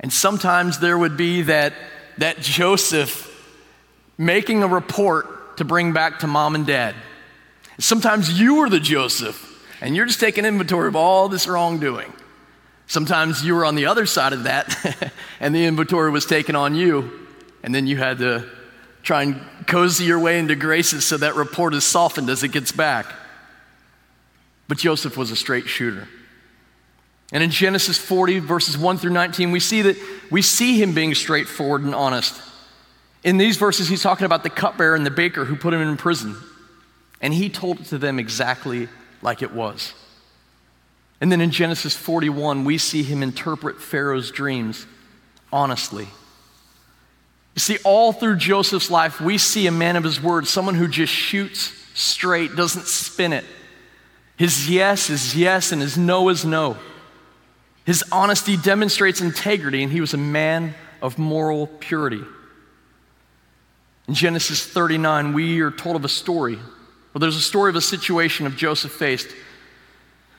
and 0.00 0.12
sometimes 0.12 0.78
there 0.78 0.98
would 0.98 1.16
be 1.16 1.42
that, 1.42 1.74
that 2.18 2.40
Joseph 2.40 3.26
making 4.16 4.62
a 4.62 4.68
report 4.68 5.58
to 5.58 5.64
bring 5.64 5.92
back 5.92 6.20
to 6.20 6.26
mom 6.26 6.54
and 6.54 6.66
dad. 6.66 6.94
Sometimes 7.78 8.38
you 8.38 8.56
were 8.56 8.68
the 8.68 8.80
Joseph, 8.80 9.46
and 9.80 9.94
you're 9.94 10.06
just 10.06 10.20
taking 10.20 10.44
inventory 10.44 10.88
of 10.88 10.96
all 10.96 11.28
this 11.28 11.46
wrongdoing. 11.46 12.12
Sometimes 12.86 13.44
you 13.44 13.54
were 13.54 13.64
on 13.64 13.74
the 13.74 13.86
other 13.86 14.06
side 14.06 14.32
of 14.32 14.44
that, 14.44 15.12
and 15.40 15.54
the 15.54 15.64
inventory 15.64 16.10
was 16.10 16.26
taken 16.26 16.56
on 16.56 16.74
you, 16.74 17.28
and 17.62 17.74
then 17.74 17.86
you 17.86 17.96
had 17.96 18.18
to 18.18 18.48
try 19.02 19.22
and 19.22 19.40
cozy 19.66 20.04
your 20.04 20.18
way 20.18 20.38
into 20.38 20.54
graces 20.54 21.06
so 21.06 21.16
that 21.16 21.34
report 21.34 21.74
is 21.74 21.84
softened 21.84 22.28
as 22.28 22.42
it 22.42 22.48
gets 22.48 22.72
back. 22.72 23.06
But 24.66 24.78
Joseph 24.78 25.16
was 25.16 25.30
a 25.30 25.36
straight 25.36 25.68
shooter. 25.68 26.08
And 27.32 27.42
in 27.42 27.50
Genesis 27.50 27.96
40, 27.96 28.40
verses 28.40 28.76
1 28.76 28.98
through 28.98 29.12
19, 29.12 29.52
we 29.52 29.60
see 29.60 29.82
that 29.82 29.96
we 30.30 30.42
see 30.42 30.80
him 30.80 30.94
being 30.94 31.14
straightforward 31.14 31.82
and 31.82 31.94
honest. 31.94 32.40
In 33.22 33.36
these 33.38 33.56
verses, 33.56 33.88
he's 33.88 34.02
talking 34.02 34.24
about 34.24 34.42
the 34.42 34.50
cupbearer 34.50 34.94
and 34.94 35.06
the 35.06 35.10
baker 35.10 35.44
who 35.44 35.56
put 35.56 35.72
him 35.72 35.80
in 35.80 35.96
prison. 35.96 36.36
And 37.20 37.32
he 37.32 37.48
told 37.48 37.80
it 37.80 37.86
to 37.86 37.98
them 37.98 38.18
exactly 38.18 38.88
like 39.22 39.42
it 39.42 39.52
was. 39.52 39.92
And 41.20 41.30
then 41.30 41.40
in 41.40 41.50
Genesis 41.50 41.94
41, 41.96 42.64
we 42.64 42.78
see 42.78 43.02
him 43.02 43.22
interpret 43.22 43.80
Pharaoh's 43.80 44.30
dreams 44.30 44.86
honestly. 45.52 46.08
You 47.54 47.60
see, 47.60 47.78
all 47.84 48.12
through 48.12 48.36
Joseph's 48.36 48.90
life, 48.90 49.20
we 49.20 49.36
see 49.36 49.66
a 49.66 49.72
man 49.72 49.96
of 49.96 50.04
his 50.04 50.22
word, 50.22 50.46
someone 50.46 50.74
who 50.74 50.88
just 50.88 51.12
shoots 51.12 51.74
straight, 51.94 52.56
doesn't 52.56 52.86
spin 52.86 53.32
it. 53.32 53.44
His 54.36 54.70
yes 54.70 55.10
is 55.10 55.36
yes, 55.36 55.72
and 55.72 55.82
his 55.82 55.98
no 55.98 56.28
is 56.30 56.44
no. 56.44 56.78
His 57.84 58.04
honesty 58.12 58.56
demonstrates 58.56 59.20
integrity, 59.20 59.82
and 59.82 59.90
he 59.90 60.00
was 60.00 60.14
a 60.14 60.18
man 60.18 60.74
of 61.02 61.18
moral 61.18 61.66
purity. 61.66 62.22
In 64.06 64.14
Genesis 64.14 64.66
39, 64.66 65.32
we 65.32 65.60
are 65.60 65.70
told 65.70 65.96
of 65.96 66.04
a 66.04 66.08
story. 66.08 66.56
Well, 66.56 67.20
there's 67.20 67.36
a 67.36 67.40
story 67.40 67.70
of 67.70 67.76
a 67.76 67.80
situation 67.80 68.46
of 68.46 68.56
Joseph 68.56 68.92
faced 68.92 69.28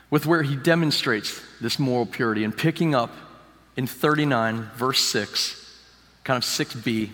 with 0.10 0.25
where 0.25 0.43
he 0.43 0.55
demonstrates 0.55 1.41
this 1.60 1.79
moral 1.79 2.05
purity. 2.05 2.43
And 2.43 2.55
picking 2.55 2.93
up 2.93 3.12
in 3.75 3.88
39, 3.88 4.69
verse 4.75 5.00
6, 5.00 5.79
kind 6.24 6.38
of 6.38 6.43
6b, 6.43 7.10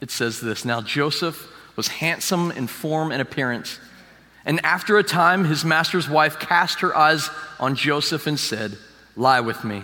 it 0.00 0.10
says 0.10 0.40
this 0.40 0.64
Now 0.64 0.80
Joseph 0.82 1.50
was 1.76 1.88
handsome 1.88 2.50
in 2.52 2.66
form 2.66 3.10
and 3.10 3.20
appearance. 3.20 3.78
And 4.44 4.64
after 4.64 4.96
a 4.96 5.02
time, 5.02 5.44
his 5.44 5.64
master's 5.64 6.08
wife 6.08 6.38
cast 6.38 6.80
her 6.80 6.96
eyes 6.96 7.30
on 7.58 7.74
Joseph 7.74 8.26
and 8.26 8.38
said, 8.38 8.78
Lie 9.16 9.40
with 9.40 9.64
me. 9.64 9.82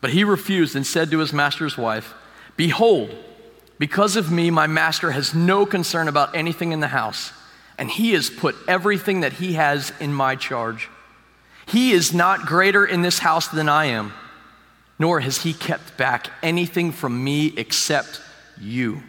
But 0.00 0.10
he 0.10 0.24
refused 0.24 0.76
and 0.76 0.86
said 0.86 1.10
to 1.10 1.18
his 1.18 1.32
master's 1.32 1.76
wife, 1.76 2.14
Behold, 2.56 3.14
because 3.78 4.16
of 4.16 4.30
me, 4.30 4.50
my 4.50 4.66
master 4.66 5.10
has 5.10 5.34
no 5.34 5.66
concern 5.66 6.08
about 6.08 6.36
anything 6.36 6.72
in 6.72 6.80
the 6.80 6.88
house, 6.88 7.32
and 7.78 7.90
he 7.90 8.12
has 8.12 8.30
put 8.30 8.54
everything 8.68 9.20
that 9.20 9.34
he 9.34 9.54
has 9.54 9.92
in 9.98 10.12
my 10.12 10.36
charge. 10.36 10.88
He 11.66 11.92
is 11.92 12.14
not 12.14 12.46
greater 12.46 12.84
in 12.84 13.02
this 13.02 13.18
house 13.18 13.48
than 13.48 13.68
I 13.68 13.86
am, 13.86 14.12
nor 14.98 15.20
has 15.20 15.42
he 15.42 15.52
kept 15.52 15.96
back 15.96 16.30
anything 16.42 16.92
from 16.92 17.24
me 17.24 17.52
except 17.56 18.20
you, 18.60 19.02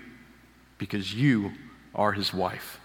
because 0.80 1.14
you 1.14 1.52
are 1.94 2.14
his 2.14 2.34
wife. 2.34 2.80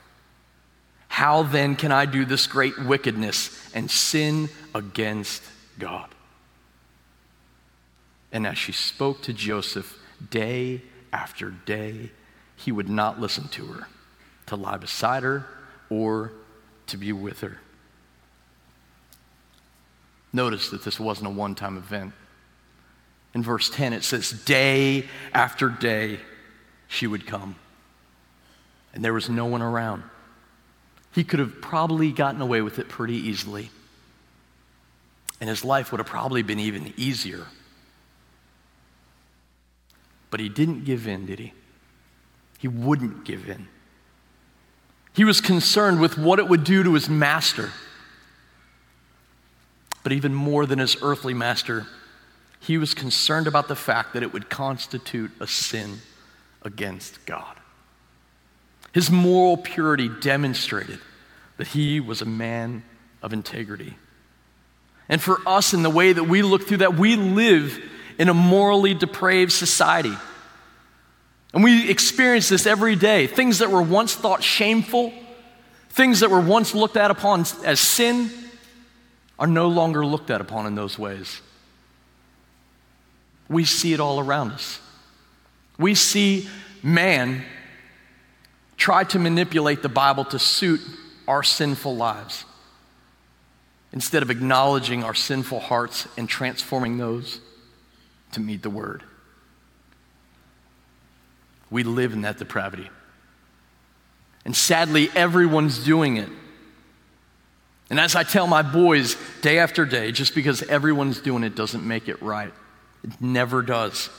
How 1.08 1.42
then 1.42 1.76
can 1.76 1.92
I 1.92 2.06
do 2.06 2.24
this 2.24 2.46
great 2.46 2.78
wickedness 2.78 3.70
and 3.74 3.90
sin 3.90 4.48
against 4.74 5.42
God? 5.78 6.08
And 8.32 8.46
as 8.46 8.58
she 8.58 8.72
spoke 8.72 9.22
to 9.22 9.32
Joseph 9.32 9.98
day 10.30 10.82
after 11.12 11.50
day, 11.50 12.10
he 12.56 12.72
would 12.72 12.88
not 12.88 13.20
listen 13.20 13.48
to 13.48 13.66
her, 13.66 13.88
to 14.46 14.56
lie 14.56 14.76
beside 14.76 15.22
her, 15.22 15.46
or 15.88 16.32
to 16.86 16.96
be 16.96 17.12
with 17.12 17.40
her. 17.40 17.58
Notice 20.32 20.70
that 20.70 20.84
this 20.84 21.00
wasn't 21.00 21.26
a 21.26 21.30
one 21.30 21.54
time 21.54 21.76
event. 21.76 22.12
In 23.34 23.42
verse 23.42 23.70
10, 23.70 23.92
it 23.92 24.04
says, 24.04 24.30
Day 24.30 25.06
after 25.32 25.68
day 25.68 26.20
she 26.88 27.06
would 27.06 27.26
come. 27.26 27.56
And 28.92 29.04
there 29.04 29.14
was 29.14 29.28
no 29.28 29.46
one 29.46 29.62
around. 29.62 30.02
He 31.12 31.24
could 31.24 31.40
have 31.40 31.60
probably 31.60 32.12
gotten 32.12 32.40
away 32.40 32.60
with 32.60 32.78
it 32.78 32.88
pretty 32.88 33.14
easily. 33.14 33.70
And 35.40 35.48
his 35.48 35.64
life 35.64 35.90
would 35.90 35.98
have 35.98 36.06
probably 36.06 36.42
been 36.42 36.60
even 36.60 36.92
easier 36.96 37.46
but 40.30 40.40
he 40.40 40.48
didn't 40.48 40.84
give 40.84 41.06
in, 41.06 41.26
did 41.26 41.38
he? 41.38 41.52
He 42.58 42.68
wouldn't 42.68 43.24
give 43.24 43.48
in. 43.48 43.68
He 45.12 45.24
was 45.24 45.40
concerned 45.40 46.00
with 46.00 46.16
what 46.16 46.38
it 46.38 46.48
would 46.48 46.64
do 46.64 46.82
to 46.82 46.94
his 46.94 47.08
master. 47.08 47.70
But 50.02 50.12
even 50.12 50.34
more 50.34 50.66
than 50.66 50.78
his 50.78 50.96
earthly 51.02 51.34
master, 51.34 51.86
he 52.60 52.78
was 52.78 52.94
concerned 52.94 53.46
about 53.46 53.68
the 53.68 53.76
fact 53.76 54.12
that 54.12 54.22
it 54.22 54.32
would 54.32 54.48
constitute 54.48 55.32
a 55.40 55.46
sin 55.46 55.98
against 56.62 57.24
God. 57.26 57.56
His 58.92 59.10
moral 59.10 59.56
purity 59.56 60.08
demonstrated 60.08 60.98
that 61.56 61.68
he 61.68 62.00
was 62.00 62.22
a 62.22 62.26
man 62.26 62.82
of 63.22 63.32
integrity. 63.32 63.96
And 65.08 65.20
for 65.20 65.38
us, 65.46 65.74
in 65.74 65.82
the 65.82 65.90
way 65.90 66.12
that 66.12 66.24
we 66.24 66.42
look 66.42 66.66
through 66.66 66.78
that, 66.78 66.96
we 66.96 67.16
live 67.16 67.78
in 68.20 68.28
a 68.28 68.34
morally 68.34 68.92
depraved 68.92 69.50
society. 69.50 70.12
And 71.54 71.64
we 71.64 71.88
experience 71.88 72.50
this 72.50 72.66
every 72.66 72.94
day. 72.94 73.26
Things 73.26 73.60
that 73.60 73.70
were 73.70 73.80
once 73.80 74.14
thought 74.14 74.44
shameful, 74.44 75.10
things 75.88 76.20
that 76.20 76.30
were 76.30 76.40
once 76.40 76.74
looked 76.74 76.98
at 76.98 77.10
upon 77.10 77.46
as 77.64 77.80
sin, 77.80 78.30
are 79.38 79.46
no 79.46 79.68
longer 79.68 80.04
looked 80.04 80.28
at 80.28 80.42
upon 80.42 80.66
in 80.66 80.74
those 80.74 80.98
ways. 80.98 81.40
We 83.48 83.64
see 83.64 83.94
it 83.94 84.00
all 84.00 84.20
around 84.20 84.52
us. 84.52 84.80
We 85.78 85.94
see 85.94 86.46
man 86.82 87.42
try 88.76 89.04
to 89.04 89.18
manipulate 89.18 89.80
the 89.80 89.88
Bible 89.88 90.26
to 90.26 90.38
suit 90.38 90.82
our 91.26 91.42
sinful 91.42 91.96
lives 91.96 92.44
instead 93.94 94.22
of 94.22 94.30
acknowledging 94.30 95.04
our 95.04 95.14
sinful 95.14 95.60
hearts 95.60 96.06
and 96.18 96.28
transforming 96.28 96.98
those 96.98 97.40
to 98.32 98.40
meet 98.40 98.62
the 98.62 98.70
word. 98.70 99.02
We 101.70 101.82
live 101.84 102.12
in 102.12 102.22
that 102.22 102.38
depravity. 102.38 102.88
And 104.44 104.56
sadly, 104.56 105.10
everyone's 105.14 105.84
doing 105.84 106.16
it. 106.16 106.28
And 107.90 107.98
as 107.98 108.14
I 108.14 108.22
tell 108.22 108.46
my 108.46 108.62
boys 108.62 109.16
day 109.42 109.58
after 109.58 109.84
day, 109.84 110.12
just 110.12 110.34
because 110.34 110.62
everyone's 110.62 111.20
doing 111.20 111.42
it 111.42 111.56
doesn't 111.56 111.86
make 111.86 112.08
it 112.08 112.22
right. 112.22 112.52
It 113.02 113.20
never 113.20 113.62
does. 113.62 114.10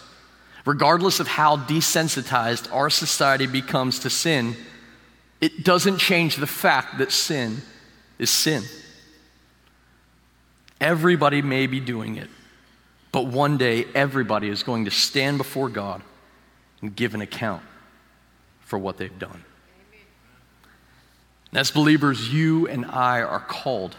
Regardless 0.66 1.20
of 1.20 1.28
how 1.28 1.58
desensitized 1.58 2.72
our 2.74 2.90
society 2.90 3.48
becomes 3.48 4.00
to 4.00 4.10
sin, 4.10 4.56
it 5.40 5.64
doesn't 5.64 5.98
change 5.98 6.36
the 6.36 6.48
fact 6.48 7.00
that 7.00 7.12
sin 7.12 7.62
is 8.20 8.30
sin. 8.30 8.64
Everybody 10.80 11.42
may 11.42 11.68
be 11.68 11.80
doing 11.80 12.18
it. 12.18 12.30
But 13.12 13.28
one 13.28 13.58
day, 13.58 13.86
everybody 13.94 14.48
is 14.48 14.64
going 14.64 14.86
to 14.86 14.92
stand 14.92 15.38
before 15.38 15.70
God 15.70 16.02
and 16.82 16.96
give 16.96 17.14
an 17.14 17.22
account 17.22 17.64
for 18.62 18.80
what 18.80 18.98
they've 18.98 19.20
done. 19.20 19.44
And 21.52 21.60
as 21.60 21.72
believers, 21.72 22.34
you 22.34 22.68
and 22.68 22.86
I 22.86 23.22
are 23.22 23.42
called 23.42 23.98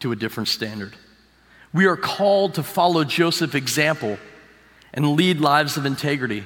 to 0.00 0.12
a 0.12 0.16
different 0.16 0.48
standard. 0.48 0.94
We 1.72 1.86
are 1.86 1.96
called 1.96 2.54
to 2.54 2.62
follow 2.62 3.04
Joseph's 3.04 3.54
example 3.54 4.18
and 4.92 5.16
lead 5.16 5.40
lives 5.40 5.76
of 5.76 5.86
integrity. 5.86 6.44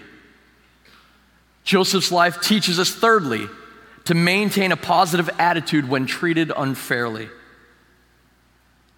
Joseph's 1.65 2.13
life 2.13 2.41
teaches 2.41 2.79
us, 2.79 2.91
thirdly, 2.91 3.47
to 4.05 4.15
maintain 4.15 4.73
a 4.73 4.77
positive 4.77 5.29
attitude 5.39 5.89
when 5.89 6.07
treated 6.07 6.53
unfairly. 6.57 7.29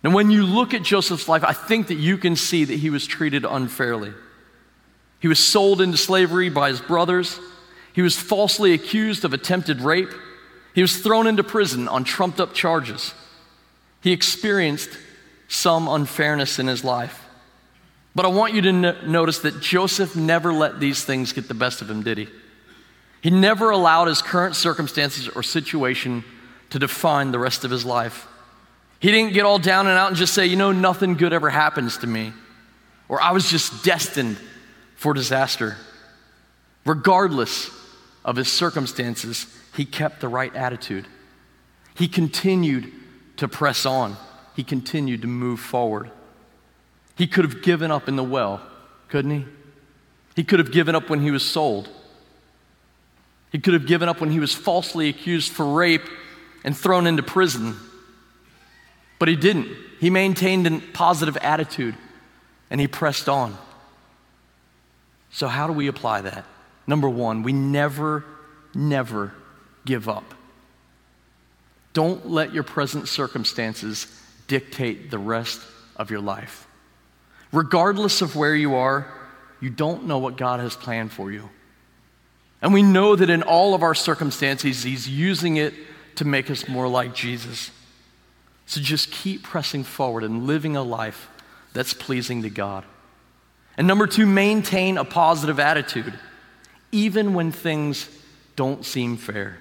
And 0.03 0.15
when 0.15 0.31
you 0.31 0.45
look 0.45 0.75
at 0.75 0.83
Joseph's 0.83 1.29
life, 1.29 1.45
I 1.45 1.53
think 1.53 1.87
that 1.89 1.95
you 1.95 2.19
can 2.19 2.35
see 2.35 2.65
that 2.65 2.79
he 2.79 2.91
was 2.91 3.07
treated 3.07 3.45
unfairly. 3.45 4.13
He 5.21 5.29
was 5.29 5.39
sold 5.39 5.81
into 5.81 5.97
slavery 5.97 6.49
by 6.49 6.69
his 6.69 6.81
brothers. 6.81 7.39
He 7.93 8.03
was 8.03 8.17
falsely 8.17 8.73
accused 8.73 9.25
of 9.25 9.33
attempted 9.33 9.81
rape. 9.81 10.11
He 10.75 10.83
was 10.83 10.99
thrown 10.99 11.27
into 11.27 11.45
prison 11.45 11.87
on 11.87 12.03
trumped 12.03 12.41
up 12.41 12.55
charges. 12.55 13.15
He 14.01 14.13
experienced 14.13 14.91
some 15.47 15.87
unfairness 15.87 16.59
in 16.59 16.67
his 16.67 16.83
life. 16.83 17.25
But 18.15 18.25
I 18.25 18.29
want 18.29 18.55
you 18.55 18.63
to 18.63 18.73
notice 19.07 19.39
that 19.41 19.61
Joseph 19.61 20.17
never 20.17 20.53
let 20.53 20.81
these 20.81 21.05
things 21.05 21.33
get 21.33 21.47
the 21.47 21.55
best 21.55 21.81
of 21.81 21.91
him, 21.91 22.03
did 22.03 22.19
he? 22.19 22.29
He 23.21 23.31
never 23.31 23.71
allowed 23.71 24.09
his 24.09 24.21
current 24.21 24.57
circumstances 24.57 25.29
or 25.29 25.43
situation 25.43 26.25
to 26.71 26.79
define 26.79 27.31
the 27.31 27.39
rest 27.39 27.65
of 27.65 27.71
his 27.71 27.85
life. 27.85 28.27
He 29.03 29.11
didn't 29.11 29.33
get 29.33 29.45
all 29.45 29.59
down 29.59 29.89
and 29.89 29.99
out 29.99 30.09
and 30.11 30.17
just 30.17 30.33
say, 30.33 30.47
you 30.47 30.55
know, 30.55 30.71
nothing 30.71 31.17
good 31.17 31.33
ever 31.33 31.51
happens 31.51 31.99
to 31.99 32.07
me, 32.07 32.33
or 33.09 33.21
I 33.21 33.33
was 33.33 33.51
just 33.51 33.83
destined 33.85 34.39
for 34.95 35.13
disaster. 35.13 35.77
Regardless 36.87 37.69
of 38.25 38.37
his 38.37 38.47
circumstances, 38.47 39.49
he 39.75 39.85
kept 39.85 40.21
the 40.21 40.29
right 40.29 40.55
attitude. 40.55 41.09
He 41.97 42.07
continued 42.07 42.93
to 43.39 43.49
press 43.49 43.85
on, 43.85 44.17
he 44.55 44.63
continued 44.63 45.23
to 45.23 45.29
move 45.29 45.59
forward. 45.59 46.09
He 47.17 47.27
could 47.27 47.45
have 47.45 47.61
given 47.61 47.91
up 47.91 48.07
in 48.07 48.15
the 48.15 48.23
well, 48.23 48.63
couldn't 49.09 49.33
he? 49.33 49.47
He 50.37 50.45
could 50.45 50.61
have 50.61 50.71
given 50.71 50.95
up 50.95 51.11
when 51.11 51.21
he 51.21 51.33
was 51.33 51.43
sold. 51.43 51.89
He 53.51 53.59
could 53.59 53.75
have 53.75 53.89
given 53.89 54.09
up 54.09 54.21
when 54.21 54.31
he 54.31 54.39
was 54.39 54.55
falsely 54.55 55.09
accused 55.09 55.51
for 55.51 55.75
rape 55.75 56.09
and 56.63 56.77
thrown 56.77 57.09
into 57.09 57.25
prison. 57.25 57.75
But 59.23 59.29
he 59.29 59.37
didn't. 59.37 59.69
He 60.01 60.11
maintained 60.11 60.67
a 60.67 60.81
positive 60.95 61.37
attitude 61.37 61.95
and 62.71 62.81
he 62.81 62.89
pressed 62.89 63.29
on. 63.29 63.57
So, 65.31 65.47
how 65.47 65.69
do 65.69 65.73
we 65.73 65.87
apply 65.87 66.23
that? 66.23 66.45
Number 66.89 67.09
one, 67.09 67.45
we 67.45 67.53
never, 67.53 68.25
never 68.75 69.33
give 69.87 70.09
up. 70.09 70.25
Don't 71.93 72.31
let 72.31 72.53
your 72.53 72.65
present 72.65 73.07
circumstances 73.07 74.09
dictate 74.49 75.13
the 75.13 75.21
rest 75.21 75.61
of 75.95 76.11
your 76.11 76.21
life. 76.21 76.67
Regardless 77.53 78.23
of 78.23 78.35
where 78.35 78.57
you 78.57 78.75
are, 78.75 79.07
you 79.61 79.71
don't 79.71 80.07
know 80.07 80.19
what 80.19 80.37
God 80.37 80.59
has 80.59 80.75
planned 80.75 81.13
for 81.13 81.31
you. 81.31 81.49
And 82.61 82.75
we 82.75 82.83
know 82.83 83.15
that 83.15 83.31
in 83.31 83.45
all 83.45 83.77
of 83.77 83.85
our 83.85 83.95
circumstances, 83.95 84.83
He's 84.83 85.09
using 85.09 85.59
it 85.59 85.75
to 86.17 86.25
make 86.25 86.51
us 86.51 86.67
more 86.67 86.89
like 86.89 87.15
Jesus. 87.15 87.71
So 88.67 88.81
just 88.81 89.11
keep 89.11 89.43
pressing 89.43 89.85
forward 89.85 90.25
and 90.25 90.47
living 90.47 90.77
a 90.77 90.83
life 90.83 91.29
that's 91.73 91.95
pleasing 91.95 92.43
to 92.43 92.51
God. 92.51 92.85
And 93.77 93.87
number 93.87 94.07
two, 94.07 94.27
maintain 94.27 94.99
a 94.99 95.05
positive 95.05 95.59
attitude, 95.59 96.19
even 96.91 97.35
when 97.35 97.53
things 97.53 98.09
don't 98.57 98.85
seem 98.85 99.17
fair. 99.17 99.59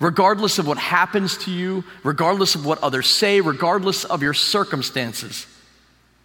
Regardless 0.00 0.58
of 0.58 0.66
what 0.66 0.78
happens 0.78 1.36
to 1.38 1.50
you, 1.50 1.82
regardless 2.04 2.54
of 2.54 2.64
what 2.64 2.82
others 2.82 3.08
say, 3.08 3.40
regardless 3.40 4.04
of 4.04 4.22
your 4.22 4.34
circumstances, 4.34 5.46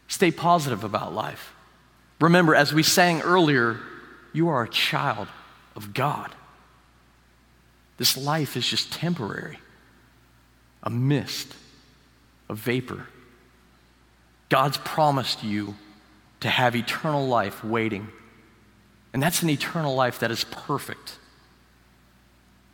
stay 0.08 0.30
positive 0.30 0.84
about 0.84 1.14
life. 1.14 1.54
Remember, 2.22 2.54
as 2.54 2.72
we 2.72 2.84
sang 2.84 3.22
earlier, 3.22 3.80
you 4.32 4.50
are 4.50 4.64
a 4.64 4.70
child 4.70 5.28
of 5.76 5.94
God. 5.94 6.34
This 7.98 8.16
life 8.16 8.56
is 8.56 8.68
just 8.68 8.94
temporary, 8.94 9.58
a 10.84 10.90
mist, 10.90 11.56
a 12.50 12.56
vapor. 12.56 13.08
God's 14.50 14.78
promised 14.78 15.44
you 15.44 15.76
to 16.42 16.50
have 16.50 16.76
eternal 16.76 17.28
life 17.28 17.64
waiting. 17.64 18.08
And 19.14 19.22
that's 19.22 19.42
an 19.42 19.50
eternal 19.50 19.96
life 19.96 20.20
that 20.20 20.32
is 20.32 20.44
perfect. 20.44 21.18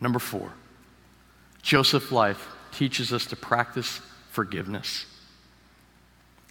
Number 0.02 0.20
four, 0.20 0.52
Joseph's 1.62 2.12
life 2.12 2.48
teaches 2.72 3.12
us 3.14 3.26
to 3.28 3.36
practice 3.36 4.02
forgiveness. 4.32 5.06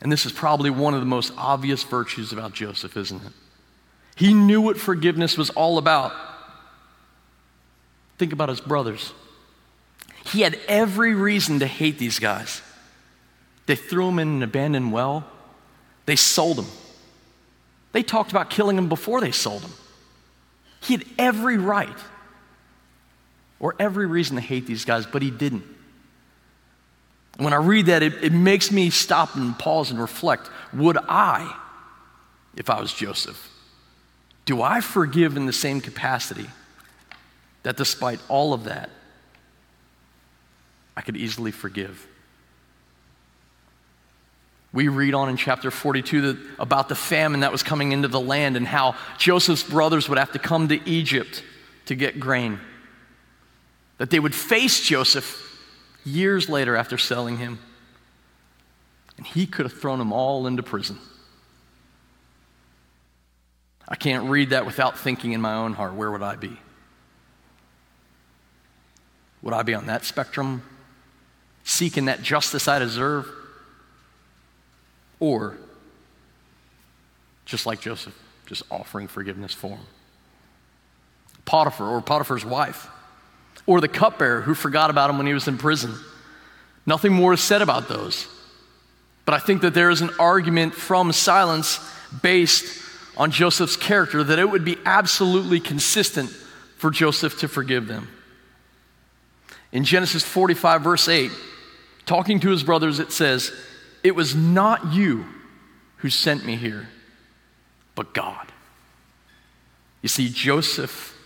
And 0.00 0.12
this 0.12 0.26
is 0.26 0.33
probably 0.33 0.70
one 0.70 0.94
of 0.94 1.00
the 1.00 1.07
most 1.07 1.33
obvious 1.37 1.83
virtues 1.83 2.33
about 2.33 2.52
Joseph, 2.52 2.96
isn't 2.96 3.24
it? 3.24 3.33
He 4.14 4.35
knew 4.35 4.61
what 4.61 4.78
forgiveness 4.78 5.37
was 5.37 5.50
all 5.50 5.78
about. 5.78 6.12
Think 8.18 8.33
about 8.33 8.48
his 8.48 8.61
brothers. 8.61 9.12
He 10.26 10.42
had 10.42 10.59
every 10.68 11.14
reason 11.14 11.61
to 11.61 11.66
hate 11.66 11.98
these 11.98 12.18
guys. 12.18 12.62
They 13.68 13.76
threw 13.76 14.09
him 14.09 14.18
in 14.18 14.28
an 14.28 14.42
abandoned 14.42 14.92
well, 14.92 15.26
they 16.07 16.16
sold 16.16 16.59
him. 16.59 16.64
They 17.92 18.02
talked 18.02 18.31
about 18.31 18.48
killing 18.48 18.78
him 18.78 18.88
before 18.88 19.20
they 19.20 19.31
sold 19.31 19.61
him. 19.61 19.72
He 20.81 20.94
had 20.94 21.04
every 21.18 21.59
right 21.59 21.98
or 23.61 23.74
every 23.78 24.07
reason 24.07 24.37
to 24.37 24.40
hate 24.40 24.66
these 24.66 24.87
guys, 24.87 25.04
but 25.04 25.20
he 25.20 25.31
didn't. 25.31 25.64
When 27.37 27.52
I 27.52 27.57
read 27.57 27.87
that, 27.87 28.02
it, 28.02 28.14
it 28.24 28.33
makes 28.33 28.72
me 28.72 28.88
stop 28.88 29.37
and 29.37 29.59
pause 29.59 29.90
and 29.90 30.00
reflect. 30.00 30.48
Would 30.72 30.96
I, 31.07 31.54
if 32.57 32.70
I 32.70 32.81
was 32.81 32.90
Joseph, 32.90 33.50
do 34.46 34.62
I 34.62 34.81
forgive 34.81 35.37
in 35.37 35.44
the 35.44 35.52
same 35.52 35.83
capacity 35.83 36.46
that 37.64 37.76
despite 37.76 38.20
all 38.31 38.54
of 38.54 38.64
that, 38.64 38.88
I 40.96 41.02
could 41.02 41.18
easily 41.18 41.50
forgive? 41.50 42.07
We 44.72 44.88
read 44.88 45.14
on 45.14 45.28
in 45.28 45.37
chapter 45.37 45.70
42 45.70 46.20
that, 46.20 46.38
about 46.59 46.88
the 46.88 46.94
famine 46.94 47.40
that 47.40 47.52
was 47.52 47.62
coming 47.62 47.92
into 47.92 48.09
the 48.09 48.20
land 48.20 48.57
and 48.57 48.66
how 48.66 48.96
Joseph's 49.16 49.62
brothers 49.62 50.09
would 50.09 50.18
have 50.18 50.33
to 50.33 50.38
come 50.38 50.68
to 50.68 50.88
Egypt 50.88 51.42
to 51.87 51.94
get 51.94 52.20
grain. 52.20 52.61
That 53.96 54.11
they 54.11 54.20
would 54.20 54.35
face 54.35 54.81
Joseph 54.81 55.44
years 56.04 56.48
later 56.48 56.76
after 56.76 56.98
selling 56.98 57.38
him. 57.38 57.59
And 59.16 59.26
he 59.26 59.46
could 59.46 59.64
have 59.64 59.81
thrown 59.81 59.98
them 59.98 60.12
all 60.12 60.46
into 60.46 60.62
prison. 60.62 60.98
I 63.88 63.96
can't 63.96 64.28
read 64.28 64.50
that 64.50 64.66
without 64.66 64.98
thinking 64.98 65.33
in 65.33 65.40
my 65.40 65.54
own 65.54 65.72
heart 65.72 65.94
where 65.94 66.11
would 66.11 66.22
I 66.22 66.37
be? 66.37 66.59
Would 69.40 69.54
I 69.54 69.62
be 69.62 69.72
on 69.72 69.87
that 69.87 70.04
spectrum, 70.04 70.62
seeking 71.64 72.04
that 72.04 72.22
justice 72.22 72.68
I 72.68 72.78
deserve? 72.78 73.26
Or, 75.20 75.57
just 77.44 77.66
like 77.66 77.81
Joseph, 77.81 78.16
just 78.46 78.62
offering 78.70 79.09
forgiveness 79.09 79.52
for 79.52 79.70
him. 79.70 79.87
Potiphar, 81.44 81.88
or 81.88 82.00
Potiphar's 82.00 82.44
wife, 82.44 82.88
or 83.66 83.81
the 83.81 83.88
cupbearer 83.88 84.42
who 84.42 84.54
forgot 84.54 84.90
about 84.90 85.11
him 85.11 85.18
when 85.18 85.26
he 85.26 85.35
was 85.35 85.48
in 85.48 85.59
prison. 85.59 85.94
Nothing 86.87 87.12
more 87.12 87.35
is 87.35 87.40
said 87.40 87.62
about 87.62 87.88
those. 87.88 88.26
But 89.24 89.35
I 89.35 89.38
think 89.38 89.61
that 89.62 89.74
there 89.74 89.90
is 89.90 90.00
an 90.00 90.11
argument 90.18 90.74
from 90.74 91.12
silence 91.12 91.81
based 92.22 92.83
on 93.16 93.31
Joseph's 93.31 93.76
character 93.76 94.24
that 94.24 94.38
it 94.38 94.48
would 94.48 94.64
be 94.64 94.78
absolutely 94.87 95.61
consistent 95.61 96.31
for 96.78 96.90
Joseph 96.90 97.38
to 97.40 97.48
forgive 97.48 97.88
them. 97.88 98.09
In 99.72 99.85
Genesis 99.85 100.24
45, 100.24 100.83
verse 100.83 101.09
8, 101.09 101.31
talking 102.07 102.40
to 102.40 102.48
his 102.48 102.62
brothers, 102.62 103.00
it 103.00 103.12
says, 103.12 103.52
it 104.02 104.14
was 104.14 104.34
not 104.34 104.92
you 104.92 105.26
who 105.98 106.11
sent 106.11 106.44
me 106.44 106.56
here, 106.56 106.88
but 107.94 108.14
God. 108.14 108.52
You 110.02 110.08
see, 110.08 110.28
Joseph 110.28 111.16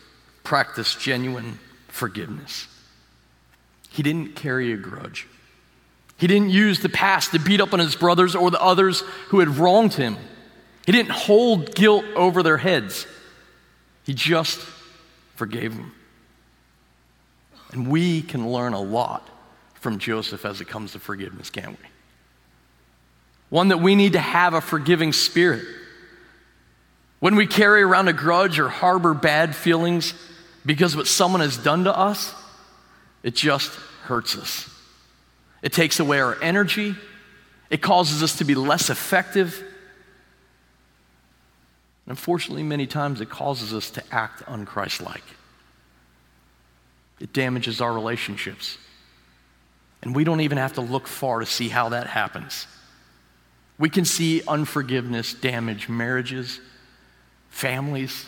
practiced 0.45 1.01
genuine 1.01 1.59
forgiveness. 1.89 2.67
He 3.91 4.03
didn't 4.03 4.35
carry 4.35 4.73
a 4.73 4.77
grudge. 4.77 5.29
He 6.17 6.27
didn't 6.27 6.51
use 6.51 6.81
the 6.81 6.89
past 6.89 7.33
to 7.33 7.39
beat 7.39 7.61
up 7.61 7.73
on 7.73 7.79
his 7.79 7.95
brothers 7.95 8.35
or 8.35 8.51
the 8.51 8.63
others 8.63 9.01
who 9.29 9.41
had 9.41 9.49
wronged 9.51 9.95
him. 9.95 10.17
He 10.87 10.93
didn't 10.93 11.11
hold 11.11 11.75
guilt 11.75 12.05
over 12.17 12.43
their 12.43 12.57
heads. 12.57 13.07
He 14.05 14.15
just 14.15 14.59
forgave 15.35 15.77
them. 15.77 15.93
And 17.73 17.89
we 17.89 18.23
can 18.23 18.49
learn 18.49 18.73
a 18.73 18.81
lot 18.81 19.29
from 19.75 19.99
Joseph 19.99 20.45
as 20.45 20.61
it 20.61 20.69
comes 20.69 20.93
to 20.93 20.99
forgiveness, 20.99 21.51
can't 21.51 21.79
we? 21.79 21.89
One 23.53 23.69
that 23.69 23.81
we 23.81 23.95
need 23.95 24.15
to 24.15 24.19
have 24.19 24.55
a 24.55 24.63
forgiving 24.63 25.13
spirit. 25.13 25.63
When 27.21 27.37
we 27.37 27.47
carry 27.47 27.83
around 27.83 28.09
a 28.09 28.15
grudge 28.15 28.59
or 28.59 28.71
harbor 28.71 29.13
bad 29.13 29.55
feelings 29.55 30.15
because 30.65 30.97
what 30.97 31.07
someone 31.07 31.43
has 31.43 31.59
done 31.59 31.85
to 31.85 31.95
us, 31.95 32.35
it 33.23 33.35
just 33.35 33.71
hurts 34.05 34.39
us. 34.39 34.71
It 35.61 35.75
takes 35.75 36.01
away 36.01 36.19
our 36.21 36.43
energy, 36.43 36.95
It 37.69 37.83
causes 37.83 38.23
us 38.23 38.39
to 38.39 38.45
be 38.45 38.55
less 38.55 38.89
effective. 38.89 39.63
Unfortunately, 42.07 42.63
many 42.63 42.87
times 42.87 43.21
it 43.21 43.29
causes 43.29 43.75
us 43.75 43.91
to 43.91 44.03
act 44.11 44.43
unchristlike. 44.47 45.21
It 47.21 47.35
damages 47.35 47.83
our 47.83 47.93
relationships. 47.93 48.79
And 50.03 50.17
we 50.17 50.25
don't 50.25 50.41
even 50.41 50.57
have 50.57 50.73
to 50.75 50.81
look 50.81 51.07
far 51.07 51.41
to 51.41 51.47
see 51.47 51.69
how 51.69 51.91
that 51.91 52.07
happens. 52.07 52.67
We 53.83 53.91
can 53.91 54.05
see 54.05 54.45
unforgiveness 54.47 55.35
damage 55.35 55.89
marriages, 55.89 56.61
families. 57.51 58.27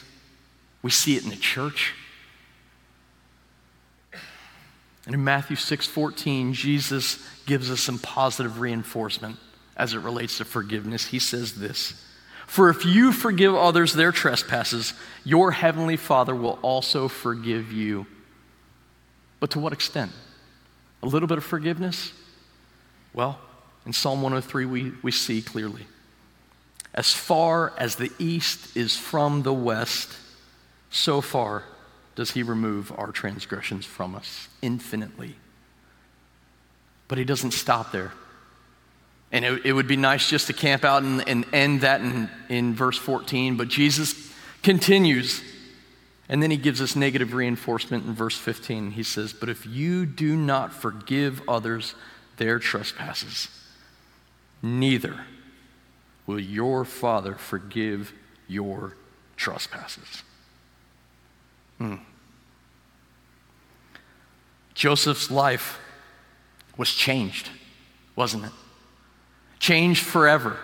We 0.83 0.90
see 0.90 1.14
it 1.14 1.23
in 1.23 1.31
the 1.31 1.37
church. 1.37 1.95
And 5.07 5.14
in 5.14 5.23
Matthew 5.23 5.55
6:14, 5.55 6.55
Jesus 6.55 7.21
gives 7.47 7.71
us 7.71 7.81
some 7.81 8.01
positive 8.01 8.59
reinforcement 8.59 9.38
as 9.77 9.95
it 9.95 10.01
relates 10.01 10.38
to 10.38 10.45
forgiveness. 10.45 11.07
He 11.07 11.21
says 11.21 11.55
this: 11.55 12.05
"For 12.49 12.69
if 12.69 12.85
you 12.85 13.12
forgive 13.12 13.55
others 13.55 13.93
their 13.93 14.11
trespasses, 14.11 14.93
your 15.23 15.53
heavenly 15.53 15.97
Father 15.97 16.35
will 16.35 16.59
also 16.62 17.07
forgive 17.07 17.73
you." 17.73 18.09
But 19.38 19.53
to 19.53 19.61
what 19.61 19.73
extent? 19.73 20.11
A 21.01 21.07
little 21.07 21.29
bit 21.29 21.38
of 21.38 21.45
forgiveness? 21.45 22.12
Well, 23.12 23.38
in 23.87 23.92
Psalm 23.92 24.23
103, 24.23 24.66
we, 24.66 24.92
we 25.03 25.12
see 25.12 25.42
clearly. 25.42 25.87
As 26.94 27.12
far 27.12 27.73
as 27.77 27.97
the 27.97 28.11
east 28.18 28.77
is 28.77 28.97
from 28.97 29.42
the 29.42 29.53
west, 29.53 30.16
so 30.90 31.20
far 31.20 31.64
does 32.14 32.31
he 32.31 32.42
remove 32.42 32.92
our 32.97 33.11
transgressions 33.11 33.85
from 33.85 34.14
us 34.14 34.49
infinitely. 34.62 35.35
But 37.09 37.18
he 37.18 37.25
doesn't 37.25 37.51
stop 37.51 37.92
there. 37.92 38.12
And 39.33 39.44
it, 39.44 39.66
it 39.66 39.73
would 39.73 39.88
be 39.88 39.97
nice 39.97 40.31
just 40.31 40.47
to 40.47 40.53
camp 40.53 40.85
out 40.85 41.03
and, 41.03 41.27
and 41.29 41.44
end 41.53 41.81
that 41.81 42.01
in, 42.01 42.31
in 42.49 42.75
verse 42.75 42.97
14, 42.97 43.57
but 43.57 43.68
Jesus 43.68 44.33
continues 44.62 45.42
and 46.29 46.42
then 46.42 46.51
he 46.51 46.57
gives 46.57 46.81
us 46.81 46.97
negative 46.97 47.35
reinforcement 47.35 48.07
in 48.07 48.14
verse 48.14 48.37
15. 48.37 48.92
He 48.92 49.03
says, 49.03 49.33
But 49.33 49.49
if 49.49 49.66
you 49.66 50.07
do 50.07 50.37
not 50.37 50.73
forgive 50.73 51.42
others 51.49 51.94
their 52.38 52.59
trespasses, 52.59 53.49
neither 54.64 55.20
will 56.27 56.40
your 56.40 56.87
Father 56.87 57.35
forgive 57.35 58.12
your 58.48 58.96
trespasses. 59.37 60.22
Hmm. 61.77 61.96
Joseph's 64.72 65.31
life 65.31 65.79
was 66.79 66.92
changed, 66.92 67.50
wasn't 68.16 68.46
it? 68.46 68.53
Changed 69.59 70.03
forever 70.03 70.57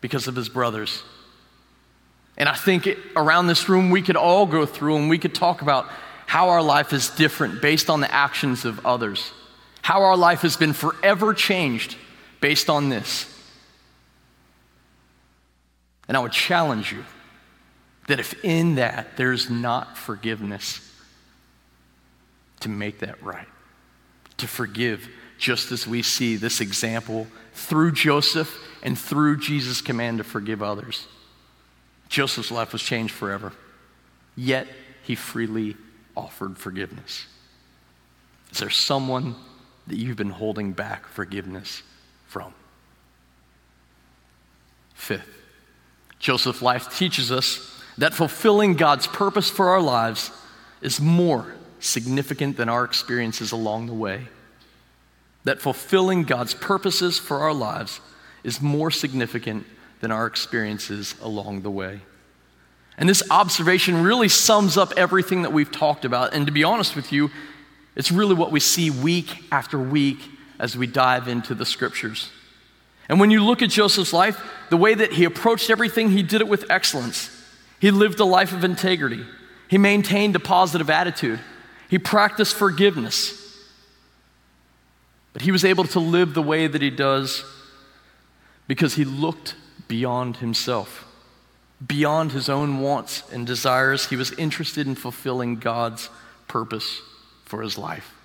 because 0.00 0.26
of 0.26 0.34
his 0.34 0.48
brothers. 0.48 1.02
And 2.38 2.48
I 2.48 2.54
think 2.54 2.86
it, 2.86 2.98
around 3.14 3.46
this 3.46 3.68
room, 3.68 3.90
we 3.90 4.00
could 4.00 4.16
all 4.16 4.46
go 4.46 4.64
through 4.64 4.96
and 4.96 5.10
we 5.10 5.18
could 5.18 5.34
talk 5.34 5.60
about 5.60 5.86
how 6.26 6.48
our 6.48 6.62
life 6.62 6.92
is 6.94 7.10
different 7.10 7.60
based 7.60 7.90
on 7.90 8.00
the 8.00 8.12
actions 8.12 8.64
of 8.64 8.84
others, 8.86 9.32
how 9.82 10.02
our 10.02 10.16
life 10.16 10.40
has 10.40 10.56
been 10.56 10.72
forever 10.72 11.34
changed 11.34 11.96
based 12.40 12.70
on 12.70 12.88
this. 12.88 13.34
And 16.06 16.16
I 16.16 16.20
would 16.20 16.32
challenge 16.32 16.92
you 16.92 17.04
that 18.06 18.18
if 18.18 18.42
in 18.44 18.76
that 18.76 19.16
there's 19.16 19.50
not 19.50 19.96
forgiveness, 19.96 20.80
to 22.60 22.68
make 22.68 23.00
that 23.00 23.22
right, 23.22 23.46
to 24.38 24.48
forgive, 24.48 25.08
just 25.38 25.70
as 25.70 25.86
we 25.86 26.02
see 26.02 26.36
this 26.36 26.60
example 26.60 27.26
through 27.52 27.92
Joseph 27.92 28.58
and 28.82 28.98
through 28.98 29.38
Jesus' 29.38 29.80
command 29.80 30.18
to 30.18 30.24
forgive 30.24 30.62
others. 30.62 31.06
Joseph's 32.08 32.50
life 32.50 32.72
was 32.72 32.82
changed 32.82 33.12
forever, 33.12 33.52
yet 34.34 34.66
he 35.02 35.14
freely 35.14 35.76
offered 36.16 36.58
forgiveness. 36.58 37.26
Is 38.50 38.58
there 38.58 38.70
someone 38.70 39.36
that 39.86 39.96
you've 39.96 40.16
been 40.16 40.30
holding 40.30 40.72
back 40.72 41.06
forgiveness 41.06 41.82
from? 42.28 42.54
Fifth, 44.94 45.28
Joseph's 46.18 46.62
life 46.62 46.96
teaches 46.96 47.32
us 47.32 47.82
that 47.98 48.14
fulfilling 48.14 48.74
God's 48.74 49.06
purpose 49.06 49.50
for 49.50 49.70
our 49.70 49.80
lives 49.80 50.30
is 50.80 51.00
more 51.00 51.54
significant 51.80 52.56
than 52.56 52.68
our 52.68 52.84
experiences 52.84 53.50
along 53.50 53.86
the 53.86 53.94
way. 53.94 54.28
That 55.44 55.60
fulfilling 55.60 56.24
God's 56.24 56.54
purposes 56.54 57.18
for 57.18 57.38
our 57.38 57.52
lives 57.52 58.00
is 58.44 58.60
more 58.60 58.90
significant 58.90 59.66
than 60.00 60.12
our 60.12 60.26
experiences 60.26 61.14
along 61.22 61.62
the 61.62 61.70
way. 61.70 62.00
And 62.98 63.08
this 63.08 63.22
observation 63.30 64.02
really 64.02 64.28
sums 64.28 64.76
up 64.76 64.92
everything 64.96 65.42
that 65.42 65.52
we've 65.52 65.70
talked 65.70 66.04
about. 66.04 66.34
And 66.34 66.46
to 66.46 66.52
be 66.52 66.64
honest 66.64 66.96
with 66.96 67.12
you, 67.12 67.30
it's 67.96 68.12
really 68.12 68.34
what 68.34 68.52
we 68.52 68.60
see 68.60 68.90
week 68.90 69.44
after 69.50 69.78
week 69.78 70.18
as 70.58 70.76
we 70.76 70.86
dive 70.86 71.28
into 71.28 71.54
the 71.54 71.64
scriptures. 71.64 72.30
And 73.08 73.18
when 73.20 73.30
you 73.30 73.42
look 73.42 73.62
at 73.62 73.70
Joseph's 73.70 74.12
life, 74.12 74.40
the 74.70 74.76
way 74.76 74.94
that 74.94 75.12
he 75.12 75.24
approached 75.24 75.70
everything, 75.70 76.10
he 76.10 76.22
did 76.22 76.40
it 76.40 76.48
with 76.48 76.70
excellence. 76.70 77.30
He 77.80 77.90
lived 77.90 78.20
a 78.20 78.24
life 78.24 78.52
of 78.52 78.64
integrity, 78.64 79.24
he 79.68 79.78
maintained 79.78 80.36
a 80.36 80.40
positive 80.40 80.90
attitude, 80.90 81.40
he 81.88 81.98
practiced 81.98 82.54
forgiveness. 82.54 83.36
But 85.32 85.42
he 85.42 85.52
was 85.52 85.64
able 85.64 85.84
to 85.84 86.00
live 86.00 86.34
the 86.34 86.42
way 86.42 86.66
that 86.66 86.82
he 86.82 86.90
does 86.90 87.44
because 88.66 88.94
he 88.94 89.04
looked 89.04 89.54
beyond 89.86 90.38
himself, 90.38 91.06
beyond 91.86 92.32
his 92.32 92.48
own 92.48 92.80
wants 92.80 93.22
and 93.30 93.46
desires. 93.46 94.06
He 94.06 94.16
was 94.16 94.32
interested 94.32 94.86
in 94.86 94.94
fulfilling 94.94 95.56
God's 95.56 96.10
purpose 96.48 97.00
for 97.44 97.62
his 97.62 97.78
life. 97.78 98.17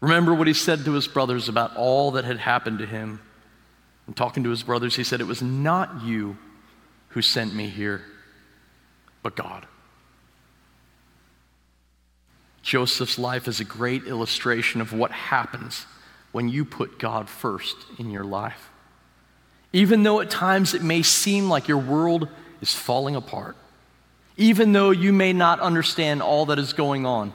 Remember 0.00 0.32
what 0.32 0.46
he 0.46 0.54
said 0.54 0.84
to 0.84 0.92
his 0.92 1.06
brothers 1.06 1.48
about 1.48 1.76
all 1.76 2.12
that 2.12 2.24
had 2.24 2.38
happened 2.38 2.78
to 2.78 2.86
him. 2.86 3.20
And 4.06 4.16
talking 4.16 4.44
to 4.44 4.50
his 4.50 4.62
brothers, 4.62 4.96
he 4.96 5.04
said, 5.04 5.20
It 5.20 5.26
was 5.26 5.42
not 5.42 6.02
you 6.02 6.36
who 7.10 7.22
sent 7.22 7.54
me 7.54 7.68
here, 7.68 8.02
but 9.22 9.36
God. 9.36 9.66
Joseph's 12.62 13.18
life 13.18 13.48
is 13.48 13.60
a 13.60 13.64
great 13.64 14.04
illustration 14.04 14.80
of 14.80 14.92
what 14.92 15.10
happens 15.10 15.86
when 16.32 16.48
you 16.48 16.64
put 16.64 16.98
God 16.98 17.28
first 17.28 17.76
in 17.98 18.10
your 18.10 18.24
life. 18.24 18.70
Even 19.72 20.02
though 20.02 20.20
at 20.20 20.30
times 20.30 20.74
it 20.74 20.82
may 20.82 21.02
seem 21.02 21.48
like 21.48 21.68
your 21.68 21.78
world 21.78 22.28
is 22.60 22.74
falling 22.74 23.16
apart, 23.16 23.56
even 24.36 24.72
though 24.72 24.90
you 24.90 25.12
may 25.12 25.32
not 25.32 25.60
understand 25.60 26.22
all 26.22 26.46
that 26.46 26.58
is 26.58 26.72
going 26.72 27.06
on, 27.06 27.32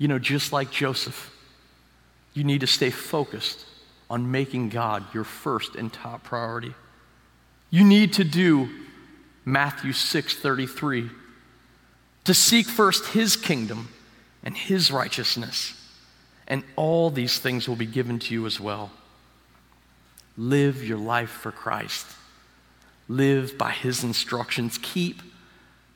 you 0.00 0.08
know, 0.08 0.18
just 0.18 0.52
like 0.52 0.72
Joseph, 0.72 1.30
you 2.32 2.42
need 2.42 2.62
to 2.62 2.66
stay 2.66 2.90
focused 2.90 3.66
on 4.08 4.32
making 4.32 4.70
God 4.70 5.04
your 5.14 5.24
first 5.24 5.76
and 5.76 5.92
top 5.92 6.24
priority. 6.24 6.74
You 7.70 7.84
need 7.84 8.14
to 8.14 8.24
do 8.24 8.68
Matthew 9.44 9.92
6:33 9.92 11.10
to 12.24 12.34
seek 12.34 12.66
first 12.66 13.08
his 13.08 13.36
kingdom 13.36 13.90
and 14.42 14.56
his 14.56 14.90
righteousness, 14.90 15.74
and 16.48 16.64
all 16.76 17.10
these 17.10 17.38
things 17.38 17.68
will 17.68 17.76
be 17.76 17.86
given 17.86 18.18
to 18.20 18.34
you 18.34 18.46
as 18.46 18.58
well. 18.58 18.90
Live 20.38 20.82
your 20.82 20.96
life 20.96 21.28
for 21.28 21.52
Christ. 21.52 22.06
Live 23.06 23.58
by 23.58 23.72
His 23.72 24.04
instructions. 24.04 24.78
Keep 24.80 25.20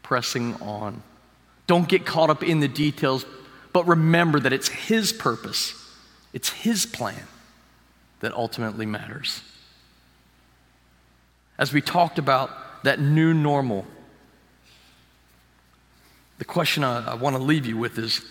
pressing 0.02 0.54
on. 0.60 1.02
Don't 1.66 1.88
get 1.88 2.04
caught 2.04 2.28
up 2.28 2.42
in 2.42 2.60
the 2.60 2.68
details, 2.68 3.24
but 3.74 3.88
remember 3.88 4.38
that 4.38 4.52
it's 4.52 4.68
His 4.68 5.12
purpose, 5.12 5.74
it's 6.32 6.48
His 6.48 6.86
plan 6.86 7.26
that 8.20 8.32
ultimately 8.32 8.86
matters. 8.86 9.42
As 11.58 11.72
we 11.72 11.82
talked 11.82 12.18
about 12.18 12.84
that 12.84 13.00
new 13.00 13.34
normal, 13.34 13.84
the 16.38 16.44
question 16.44 16.84
I, 16.84 17.12
I 17.12 17.14
want 17.14 17.34
to 17.34 17.42
leave 17.42 17.66
you 17.66 17.76
with 17.76 17.98
is 17.98 18.24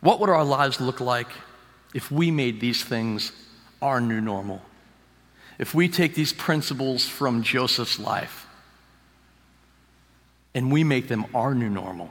what 0.00 0.18
would 0.18 0.28
our 0.28 0.44
lives 0.44 0.80
look 0.80 1.00
like 1.00 1.28
if 1.94 2.10
we 2.10 2.32
made 2.32 2.60
these 2.60 2.82
things 2.82 3.30
our 3.80 4.00
new 4.00 4.20
normal. 4.20 4.60
If 5.56 5.72
we 5.72 5.88
take 5.88 6.14
these 6.14 6.32
principles 6.32 7.06
from 7.06 7.42
Joseph's 7.42 8.00
life 8.00 8.46
and 10.52 10.72
we 10.72 10.82
make 10.82 11.06
them 11.06 11.26
our 11.32 11.54
new 11.54 11.68
normal, 11.68 12.10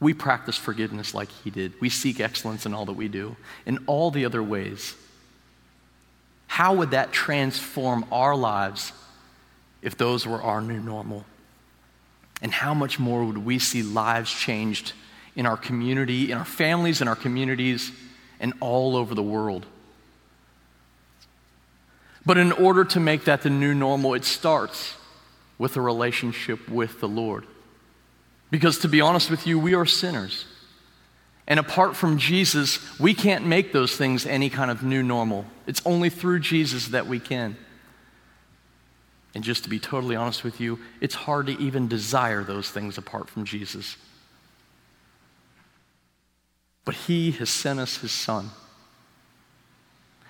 we 0.00 0.12
practice 0.12 0.56
forgiveness 0.56 1.14
like 1.14 1.30
he 1.44 1.50
did. 1.50 1.80
We 1.80 1.88
seek 1.88 2.20
excellence 2.20 2.66
in 2.66 2.74
all 2.74 2.84
that 2.86 2.92
we 2.92 3.08
do, 3.08 3.36
in 3.64 3.78
all 3.86 4.10
the 4.10 4.24
other 4.24 4.42
ways. 4.42 4.94
How 6.46 6.74
would 6.74 6.90
that 6.90 7.12
transform 7.12 8.04
our 8.12 8.36
lives 8.36 8.92
if 9.82 9.96
those 9.96 10.26
were 10.26 10.42
our 10.42 10.60
new 10.60 10.80
normal? 10.80 11.24
And 12.42 12.52
how 12.52 12.74
much 12.74 12.98
more 12.98 13.24
would 13.24 13.38
we 13.38 13.58
see 13.58 13.82
lives 13.82 14.30
changed 14.30 14.92
in 15.36 15.44
our 15.46 15.56
community, 15.56 16.32
in 16.32 16.38
our 16.38 16.44
families, 16.44 17.00
in 17.00 17.08
our 17.08 17.14
communities, 17.14 17.92
and 18.40 18.54
all 18.60 18.96
over 18.96 19.14
the 19.14 19.22
world. 19.22 19.66
But 22.24 22.38
in 22.38 22.50
order 22.52 22.84
to 22.86 23.00
make 23.00 23.24
that 23.24 23.42
the 23.42 23.50
new 23.50 23.74
normal, 23.74 24.14
it 24.14 24.24
starts 24.24 24.96
with 25.58 25.76
a 25.76 25.80
relationship 25.80 26.68
with 26.68 27.00
the 27.00 27.08
Lord. 27.08 27.46
Because 28.56 28.78
to 28.78 28.88
be 28.88 29.02
honest 29.02 29.28
with 29.28 29.46
you, 29.46 29.58
we 29.58 29.74
are 29.74 29.84
sinners. 29.84 30.46
And 31.46 31.60
apart 31.60 31.94
from 31.94 32.16
Jesus, 32.16 32.98
we 32.98 33.12
can't 33.12 33.44
make 33.44 33.70
those 33.70 33.94
things 33.94 34.24
any 34.24 34.48
kind 34.48 34.70
of 34.70 34.82
new 34.82 35.02
normal. 35.02 35.44
It's 35.66 35.82
only 35.84 36.08
through 36.08 36.40
Jesus 36.40 36.88
that 36.88 37.06
we 37.06 37.20
can. 37.20 37.58
And 39.34 39.44
just 39.44 39.64
to 39.64 39.68
be 39.68 39.78
totally 39.78 40.16
honest 40.16 40.42
with 40.42 40.58
you, 40.58 40.78
it's 41.02 41.14
hard 41.14 41.48
to 41.48 41.60
even 41.60 41.86
desire 41.86 42.42
those 42.42 42.70
things 42.70 42.96
apart 42.96 43.28
from 43.28 43.44
Jesus. 43.44 43.98
But 46.86 46.94
He 46.94 47.32
has 47.32 47.50
sent 47.50 47.78
us 47.78 47.98
His 47.98 48.10
Son. 48.10 48.48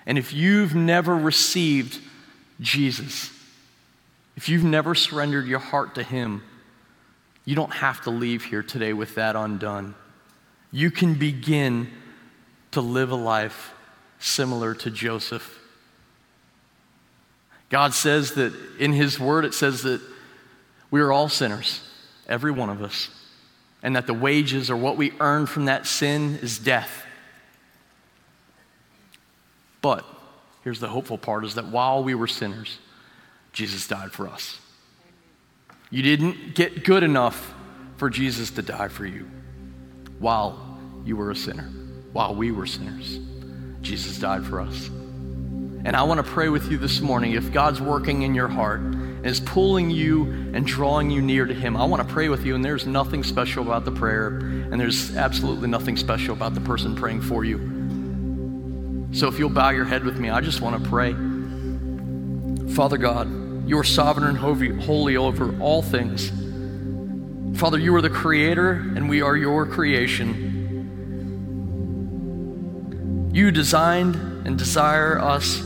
And 0.04 0.18
if 0.18 0.32
you've 0.32 0.74
never 0.74 1.14
received 1.14 2.00
Jesus, 2.60 3.30
if 4.36 4.48
you've 4.48 4.64
never 4.64 4.96
surrendered 4.96 5.46
your 5.46 5.60
heart 5.60 5.94
to 5.94 6.02
Him, 6.02 6.42
you 7.46 7.54
don't 7.54 7.72
have 7.72 8.02
to 8.02 8.11
leave 8.11 8.44
here 8.44 8.62
today 8.62 8.92
with 8.92 9.14
that 9.14 9.37
undone. 9.37 9.94
You 10.72 10.90
can 10.90 11.14
begin 11.14 11.90
to 12.72 12.80
live 12.82 13.12
a 13.12 13.16
life 13.16 13.72
similar 14.18 14.74
to 14.74 14.90
Joseph. 14.90 15.59
God 17.70 17.94
says 17.94 18.35
that 18.35 18.52
in 18.78 18.92
His 18.92 19.18
Word, 19.18 19.44
it 19.44 19.54
says 19.54 19.82
that 19.85 20.00
we 20.90 21.00
are 21.00 21.12
all 21.12 21.28
sinners, 21.28 21.88
every 22.28 22.50
one 22.50 22.68
of 22.68 22.82
us, 22.82 23.11
and 23.82 23.94
that 23.94 24.09
the 24.09 24.14
wages 24.14 24.68
or 24.68 24.76
what 24.76 24.96
we 24.96 25.12
earn 25.20 25.46
from 25.46 25.66
that 25.66 25.87
sin 25.87 26.38
is 26.42 26.59
death. 26.59 27.04
But 29.80 30.04
here's 30.64 30.80
the 30.80 30.88
hopeful 30.88 31.16
part 31.18 31.44
is 31.44 31.54
that 31.54 31.66
while 31.66 32.02
we 32.02 32.14
were 32.16 32.26
sinners, 32.26 32.78
Jesus 33.52 33.87
died 33.87 34.11
for 34.11 34.28
us. 34.28 34.59
You 35.90 36.03
didn't 36.03 36.55
get 36.55 36.85
good 36.85 37.03
enough 37.03 37.55
for 37.96 38.11
Jesus 38.11 38.51
to 38.53 38.62
die 38.62 38.88
for 38.88 39.07
you 39.07 39.31
while 40.18 40.79
you 41.05 41.16
were 41.16 41.31
a 41.31 41.37
sinner, 41.37 41.70
while 42.12 42.35
we 42.35 42.51
were 42.51 42.66
sinners. 42.66 43.20
Jesus 43.83 44.18
died 44.18 44.44
for 44.44 44.61
us. 44.61 44.88
And 44.88 45.94
I 45.94 46.03
want 46.03 46.18
to 46.18 46.29
pray 46.33 46.49
with 46.49 46.70
you 46.70 46.79
this 46.79 47.01
morning. 47.01 47.35
If 47.35 47.53
God's 47.53 47.81
working 47.81 48.22
in 48.22 48.35
your 48.35 48.49
heart 48.49 48.81
and 48.81 49.25
is 49.25 49.38
pulling 49.38 49.88
you 49.90 50.25
and 50.53 50.66
drawing 50.66 51.11
you 51.11 51.22
near 51.22 51.46
to 51.46 51.55
Him, 51.55 51.77
I 51.77 51.85
want 51.85 52.07
to 52.07 52.12
pray 52.12 52.29
with 52.29 52.44
you. 52.44 52.57
And 52.57 52.64
there's 52.64 52.87
nothing 52.87 53.22
special 53.22 53.62
about 53.62 53.85
the 53.85 53.92
prayer, 53.92 54.38
and 54.38 54.81
there's 54.81 55.16
absolutely 55.16 55.68
nothing 55.68 55.96
special 55.96 56.35
about 56.35 56.55
the 56.55 56.61
person 56.61 56.96
praying 56.96 57.22
for 57.22 57.44
you. 57.44 57.59
So 59.12 59.29
if 59.29 59.38
you'll 59.38 59.51
bow 59.51 59.70
your 59.70 59.85
head 59.85 60.05
with 60.05 60.18
me, 60.18 60.29
I 60.29 60.40
just 60.40 60.61
want 60.61 60.83
to 60.83 60.88
pray. 60.90 61.12
Father 62.75 62.99
God, 62.99 63.45
you 63.66 63.76
are 63.79 63.85
sovereign 63.85 64.37
and 64.37 64.38
holy 64.81 65.16
over 65.16 65.59
all 65.61 65.83
things. 65.83 66.31
Father, 67.59 67.79
you 67.79 67.94
are 67.96 68.00
the 68.00 68.11
creator, 68.11 68.70
and 68.70 69.09
we 69.09 69.22
are 69.22 69.37
your 69.37 69.66
creation. 69.66 70.44
You 73.35 73.50
designed 73.50 74.14
and 74.46 74.57
desire 74.57 75.18
us 75.18 75.59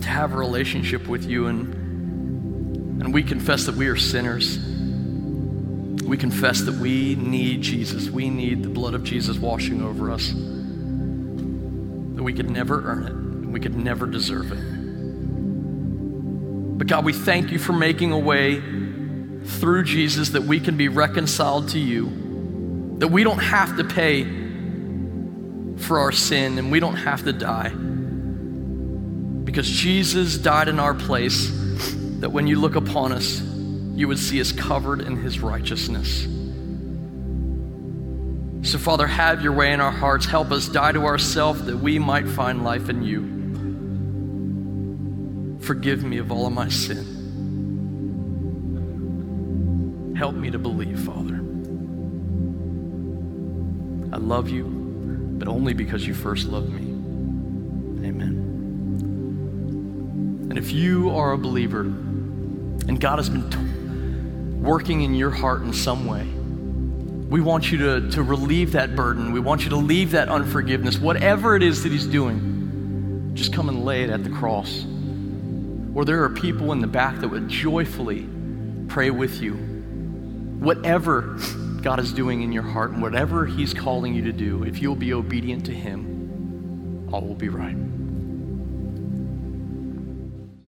to 0.00 0.08
have 0.08 0.32
a 0.32 0.36
relationship 0.36 1.06
with 1.06 1.26
you, 1.26 1.46
and, 1.46 3.02
and 3.02 3.14
we 3.14 3.22
confess 3.22 3.66
that 3.66 3.76
we 3.76 3.86
are 3.86 3.96
sinners. 3.96 4.58
We 6.04 6.16
confess 6.16 6.62
that 6.62 6.74
we 6.74 7.14
need 7.14 7.62
Jesus. 7.62 8.10
We 8.10 8.30
need 8.30 8.64
the 8.64 8.68
blood 8.68 8.94
of 8.94 9.04
Jesus 9.04 9.38
washing 9.38 9.80
over 9.80 10.10
us. 10.10 10.28
That 12.16 12.22
we 12.22 12.32
could 12.32 12.50
never 12.50 12.82
earn 12.84 13.04
it, 13.06 13.14
we 13.48 13.60
could 13.60 13.76
never 13.76 14.06
deserve 14.06 14.50
it. 14.50 14.73
But 16.76 16.88
God, 16.88 17.04
we 17.04 17.12
thank 17.12 17.52
you 17.52 17.58
for 17.58 17.72
making 17.72 18.12
a 18.12 18.18
way 18.18 18.60
through 19.44 19.84
Jesus 19.84 20.30
that 20.30 20.42
we 20.42 20.58
can 20.58 20.76
be 20.76 20.88
reconciled 20.88 21.68
to 21.70 21.78
you, 21.78 22.96
that 22.98 23.08
we 23.08 23.22
don't 23.22 23.38
have 23.38 23.76
to 23.76 23.84
pay 23.84 24.24
for 25.76 26.00
our 26.00 26.12
sin 26.12 26.58
and 26.58 26.72
we 26.72 26.80
don't 26.80 26.96
have 26.96 27.24
to 27.24 27.32
die. 27.32 27.68
Because 29.44 29.68
Jesus 29.68 30.36
died 30.36 30.68
in 30.68 30.80
our 30.80 30.94
place, 30.94 31.50
that 32.20 32.30
when 32.30 32.46
you 32.46 32.58
look 32.58 32.74
upon 32.74 33.12
us, 33.12 33.40
you 33.40 34.08
would 34.08 34.18
see 34.18 34.40
us 34.40 34.50
covered 34.50 35.00
in 35.00 35.16
his 35.16 35.40
righteousness. 35.40 36.26
So, 38.68 38.78
Father, 38.78 39.06
have 39.06 39.42
your 39.42 39.52
way 39.52 39.72
in 39.72 39.80
our 39.80 39.92
hearts. 39.92 40.26
Help 40.26 40.50
us 40.50 40.68
die 40.68 40.92
to 40.92 41.04
ourselves 41.04 41.66
that 41.66 41.76
we 41.76 41.98
might 41.98 42.26
find 42.26 42.64
life 42.64 42.88
in 42.88 43.02
you. 43.02 43.43
Forgive 45.64 46.04
me 46.04 46.18
of 46.18 46.30
all 46.30 46.46
of 46.46 46.52
my 46.52 46.68
sin. 46.68 47.22
Help 50.16 50.34
me 50.34 50.50
to 50.50 50.58
believe, 50.58 51.00
Father. 51.00 51.36
I 54.12 54.18
love 54.18 54.48
you 54.48 54.84
but 55.38 55.48
only 55.48 55.74
because 55.74 56.06
you 56.06 56.14
first 56.14 56.46
loved 56.48 56.70
me. 56.70 56.82
Amen. 58.08 58.34
And 60.48 60.56
if 60.56 60.72
you 60.72 61.10
are 61.10 61.32
a 61.32 61.38
believer 61.38 61.80
and 61.80 63.00
God 63.00 63.18
has 63.18 63.28
been 63.28 63.50
t- 63.50 63.58
working 64.58 65.02
in 65.02 65.14
your 65.14 65.30
heart 65.30 65.62
in 65.62 65.72
some 65.72 66.06
way, 66.06 66.24
we 67.28 67.40
want 67.40 67.72
you 67.72 67.78
to, 67.78 68.10
to 68.12 68.22
relieve 68.22 68.72
that 68.72 68.94
burden. 68.94 69.32
We 69.32 69.40
want 69.40 69.64
you 69.64 69.70
to 69.70 69.76
leave 69.76 70.12
that 70.12 70.28
unforgiveness. 70.28 70.98
Whatever 70.98 71.56
it 71.56 71.62
is 71.62 71.82
that 71.82 71.90
He's 71.90 72.06
doing, 72.06 73.32
just 73.34 73.52
come 73.52 73.68
and 73.68 73.84
lay 73.84 74.04
it 74.04 74.10
at 74.10 74.22
the 74.22 74.30
cross. 74.30 74.86
Or 75.94 76.04
there 76.04 76.22
are 76.24 76.30
people 76.30 76.72
in 76.72 76.80
the 76.80 76.86
back 76.86 77.20
that 77.20 77.28
would 77.28 77.48
joyfully 77.48 78.28
pray 78.88 79.10
with 79.10 79.40
you. 79.40 79.54
Whatever 80.58 81.38
God 81.82 82.00
is 82.00 82.12
doing 82.12 82.42
in 82.42 82.52
your 82.52 82.62
heart 82.62 82.90
and 82.90 83.02
whatever 83.02 83.46
He's 83.46 83.72
calling 83.72 84.14
you 84.14 84.22
to 84.24 84.32
do, 84.32 84.64
if 84.64 84.80
you'll 84.82 84.96
be 84.96 85.12
obedient 85.12 85.66
to 85.66 85.72
Him, 85.72 87.08
all 87.12 87.20
will 87.20 87.34
be 87.34 87.48
right. 87.48 87.76